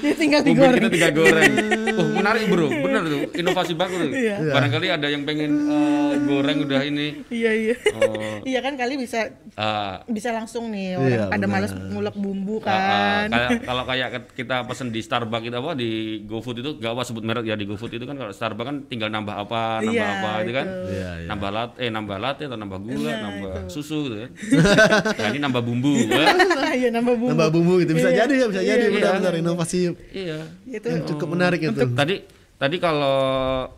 ya 0.00 0.12
tinggal 0.14 0.42
digoreng. 0.42 0.78
kita 0.78 0.88
tinggal 0.88 1.12
goreng. 1.12 1.52
Oh, 1.94 2.07
menarik 2.18 2.42
bro, 2.46 2.66
bener 2.84 3.02
tuh, 3.04 3.20
inovasi 3.32 3.72
bagus 3.72 3.98
tuh. 4.00 4.10
Iya. 4.10 4.36
Barangkali 4.50 4.86
ada 4.88 5.06
yang 5.06 5.22
pengen 5.22 5.50
eh, 5.64 6.12
goreng 6.20 6.58
udah 6.60 6.80
ini. 6.82 7.08
Iya 7.28 7.50
iya. 7.54 7.74
Oh, 7.94 8.40
Iya 8.40 8.60
kan 8.60 8.74
kali 8.74 8.94
bisa 8.94 9.30
ah, 9.54 10.02
bisa 10.06 10.30
langsung 10.30 10.68
nih 10.68 10.94
orang 10.94 11.08
Iya, 11.08 11.24
pada 11.26 11.38
benar. 11.40 11.52
males 11.60 11.72
ngulek 11.74 12.14
bumbu 12.14 12.56
ah, 12.60 12.66
ah, 12.66 12.72
kan. 12.72 13.28
kayak 13.28 13.50
kalau 13.68 13.82
kayak 13.84 14.08
kita 14.32 14.56
pesen 14.64 14.88
di 14.88 15.00
Starbucks 15.00 15.44
itu 15.44 15.56
apa 15.56 15.72
di 15.72 15.90
GoFood 16.24 16.56
itu 16.58 16.70
gak 16.76 16.92
apa 16.92 17.02
sebut 17.02 17.22
merek 17.22 17.44
ya 17.44 17.54
di 17.54 17.64
GoFood 17.64 17.92
itu 17.92 18.04
kan 18.04 18.14
kalau 18.14 18.30
Starbucks 18.30 18.66
kan 18.66 18.76
tinggal 18.86 19.08
nambah 19.08 19.34
apa, 19.38 19.80
nambah 19.80 19.90
Iya, 19.90 20.06
apa 20.08 20.30
itu 20.38 20.52
kan. 20.52 20.66
itu. 20.66 20.90
Iya, 20.90 21.10
iya. 21.16 21.28
Nambah 21.28 21.50
latte, 21.50 21.76
eh 21.78 21.88
nambah 21.88 22.18
latte 22.18 22.42
atau 22.44 22.56
nambah 22.56 22.78
gula, 22.80 23.08
Nah, 23.08 23.18
nambah 23.24 23.52
itu. 23.58 23.70
susu 23.72 23.98
gitu 24.04 24.16
kan. 24.18 24.30
nah, 25.18 25.26
ini 25.28 25.38
nambah 25.40 25.62
bumbu. 25.62 25.92
ya. 26.00 26.24
Iya 26.70 26.88
nambah 26.90 27.14
bumbu. 27.14 27.32
Nambah 27.32 27.48
bumbu 27.50 27.74
gitu 27.80 27.92
bisa 27.92 28.08
Iya. 28.08 28.24
jadi 28.24 28.34
ya, 28.34 28.46
bisa 28.46 28.62
jadi 28.62 28.80
Iya, 28.80 28.94
benar-benar 28.94 29.34
inovasi 29.36 29.78
iya. 30.10 30.38
Itu 30.64 30.86
yang 30.86 31.04
cukup 31.04 31.28
menarik 31.30 31.60
itu. 31.60 31.80
Tadi 31.88 32.14
tadi 32.58 32.76
kalau 32.76 33.16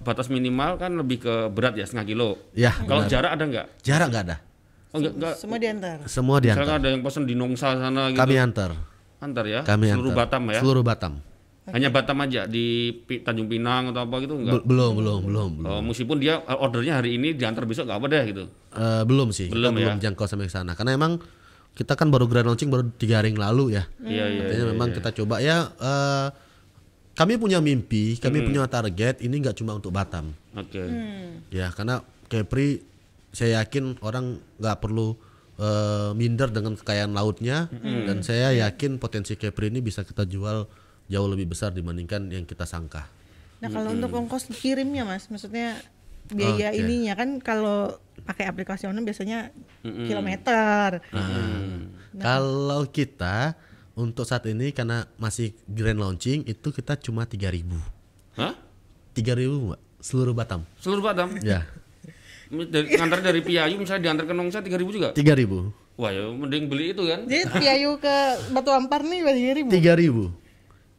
batas 0.01 0.27
minimal 0.27 0.75
kan 0.75 0.93
lebih 0.93 1.21
ke 1.21 1.35
berat 1.49 1.77
ya 1.77 1.85
setengah 1.85 2.07
kilo. 2.07 2.31
Ya, 2.53 2.73
Kalau 2.75 3.05
benar. 3.05 3.13
jarak 3.13 3.31
ada 3.33 3.45
nggak? 3.45 3.67
Jarak 3.81 4.07
nggak 4.09 4.25
ada. 4.25 4.37
Oh, 4.91 4.99
enggak, 4.99 5.13
enggak. 5.15 5.35
semua 5.37 5.57
diantar. 5.57 5.97
Semua 6.05 6.37
Misalkan 6.37 6.57
diantar. 6.67 6.81
ada 6.81 6.89
yang 6.89 7.01
pesen 7.01 7.23
di 7.23 7.35
Nongsa 7.35 7.69
sana 7.75 8.11
gitu. 8.11 8.19
Kami 8.19 8.35
antar. 8.37 8.71
antar 9.21 9.45
ya. 9.45 9.61
Kami 9.63 9.85
Seluruh 9.87 10.11
antar. 10.11 10.21
Batam 10.27 10.43
ya. 10.49 10.59
Seluruh 10.59 10.83
Batam. 10.83 11.13
Hanya 11.71 11.89
Batam 11.89 12.19
aja 12.19 12.51
di 12.51 12.67
Tanjung 13.23 13.47
Pinang 13.47 13.95
atau 13.95 14.03
apa 14.03 14.17
gitu 14.19 14.35
enggak. 14.35 14.59
Bel- 14.59 14.67
belum, 14.67 14.93
belum, 14.97 15.21
belum, 15.23 15.51
belum. 15.61 15.69
Oh, 15.71 15.81
meskipun 15.85 16.19
dia 16.19 16.41
eh, 16.41 16.59
ordernya 16.59 16.99
hari 16.99 17.15
ini 17.15 17.31
diantar 17.33 17.63
besok 17.63 17.87
enggak 17.87 18.01
apa 18.01 18.07
deh 18.09 18.23
gitu. 18.27 18.45
Eh, 18.73 19.03
belum 19.05 19.29
sih, 19.31 19.47
Belum 19.47 19.71
kita 19.71 19.79
ya? 19.79 19.87
belum 19.87 19.99
jangkau 20.03 20.27
sampai 20.27 20.47
ke 20.47 20.55
sana. 20.57 20.75
Karena 20.75 20.99
emang 20.99 21.23
kita 21.71 21.95
kan 21.95 22.11
baru 22.11 22.27
grand 22.27 22.51
launching 22.51 22.67
baru 22.67 22.91
tiga 22.91 23.23
hari 23.23 23.31
yang 23.31 23.39
lalu 23.39 23.79
ya. 23.79 23.87
Iya 24.03 24.25
iya. 24.27 24.41
Artinya 24.43 24.67
memang 24.75 24.89
kita 24.91 25.15
coba 25.15 25.39
ya. 25.39 25.71
eh, 25.71 26.27
kami 27.21 27.37
punya 27.37 27.61
mimpi, 27.61 28.17
kami 28.17 28.41
punya 28.41 28.65
target. 28.65 29.21
Ini 29.21 29.35
nggak 29.45 29.61
cuma 29.61 29.77
untuk 29.77 29.93
Batam, 29.93 30.33
Oke. 30.57 30.81
ya. 31.53 31.69
Karena 31.77 32.01
Kepri, 32.33 32.81
saya 33.29 33.61
yakin 33.61 34.01
orang 34.01 34.41
nggak 34.57 34.77
perlu 34.81 35.13
eh, 35.61 36.17
minder 36.17 36.49
dengan 36.49 36.81
kekayaan 36.81 37.13
lautnya. 37.13 37.69
Dan 38.09 38.25
saya 38.25 38.57
yakin 38.57 38.97
potensi 38.97 39.37
Kepri 39.37 39.69
ini 39.69 39.85
bisa 39.85 40.01
kita 40.01 40.25
jual 40.25 40.65
jauh 41.11 41.29
lebih 41.29 41.53
besar 41.53 41.77
dibandingkan 41.77 42.33
yang 42.33 42.49
kita 42.49 42.65
sangka. 42.65 43.05
Nah 43.61 43.69
kalau 43.69 43.93
untuk 43.93 44.09
ongkos 44.17 44.49
kirimnya 44.57 45.05
mas, 45.05 45.29
maksudnya 45.29 45.77
biaya 46.33 46.73
Oke. 46.73 46.81
ininya 46.81 47.13
kan 47.19 47.43
kalau 47.43 48.01
pakai 48.25 48.49
aplikasi 48.49 48.89
online 48.89 49.05
biasanya 49.05 49.39
kilometer. 49.85 51.05
Kalau 52.17 52.89
kita 52.89 53.53
untuk 53.99 54.25
saat 54.27 54.47
ini 54.47 54.71
karena 54.71 55.07
masih 55.19 55.55
grand 55.67 55.99
launching 55.99 56.47
itu 56.47 56.69
kita 56.71 56.95
cuma 56.99 57.27
3000 57.27 57.67
Hah? 58.39 58.55
3000 59.15 59.51
Mbak, 59.51 59.81
seluruh 60.01 60.35
Batam. 60.35 60.63
Seluruh 60.79 61.03
Batam. 61.03 61.35
Ya, 61.43 61.67
Dari, 62.51 62.99
ngantar 62.99 63.23
dari 63.23 63.43
Piayu 63.47 63.79
misalnya 63.79 64.11
diantar 64.11 64.27
ke 64.27 64.35
Nongsa 64.35 64.59
3000 64.63 64.91
juga. 64.91 65.09
3000. 65.15 65.71
Wah, 66.01 66.11
ya 66.11 66.33
mending 66.33 66.67
beli 66.67 66.97
itu 66.97 67.03
kan. 67.05 67.29
Jadi 67.29 67.45
Piayu 67.61 68.01
ke 68.01 68.17
Batu 68.51 68.71
Ampar 68.73 69.05
nih 69.05 69.21
berapa 69.23 69.53
ribu? 69.55 69.71
3000. 69.71 70.40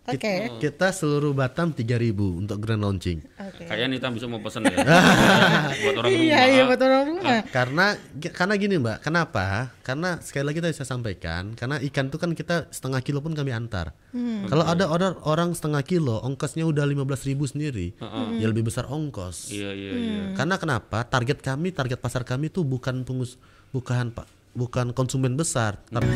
Oke. 0.10 0.50
Kita 0.58 0.90
seluruh 0.90 1.30
Batam 1.38 1.78
3000 1.78 2.18
untuk 2.18 2.58
grand 2.58 2.82
launching. 2.82 3.22
Oke. 3.38 3.70
Kayaknya 3.70 3.88
Nita 4.02 4.10
bisa 4.10 4.26
mau 4.26 4.42
pesen 4.42 4.66
ya. 4.66 4.74
buat 5.86 5.96
orang 6.02 6.10
rumah. 6.10 6.26
Iya, 6.26 6.40
iya 6.50 6.62
buat 6.66 6.82
orang 6.82 7.04
rumah. 7.06 7.38
Karena 7.54 7.86
karena 8.34 8.54
gini 8.58 8.76
Mbak, 8.82 8.98
kenapa? 9.06 9.70
Karena 9.86 10.18
sekali 10.18 10.50
lagi 10.50 10.58
tadi 10.58 10.74
saya 10.74 10.90
sampaikan, 10.90 11.54
karena 11.54 11.78
ikan 11.86 12.10
itu 12.10 12.18
kan 12.18 12.34
kita 12.34 12.66
setengah 12.74 13.06
kilo 13.06 13.22
pun 13.22 13.38
kami 13.38 13.54
antar. 13.54 13.94
Kalau 14.50 14.66
ada 14.66 14.90
order 14.90 15.22
orang 15.22 15.54
setengah 15.54 15.86
kilo, 15.86 16.18
ongkosnya 16.26 16.66
udah 16.66 16.82
15.000 16.82 17.54
sendiri, 17.54 17.94
ya 18.42 18.50
lebih 18.50 18.66
besar 18.74 18.90
ongkos. 18.90 19.54
Iya, 19.54 19.70
iya, 19.70 19.92
iya. 19.94 20.22
Karena 20.34 20.58
kenapa? 20.58 21.06
Target 21.06 21.46
kami, 21.46 21.70
target 21.70 22.02
pasar 22.02 22.26
kami 22.26 22.50
itu 22.50 22.66
bukan 22.66 23.06
pengus, 23.06 23.38
bukan 23.70 24.10
pak, 24.10 24.26
bukan 24.58 24.98
konsumen 24.98 25.38
besar, 25.38 25.78
tapi 25.94 26.10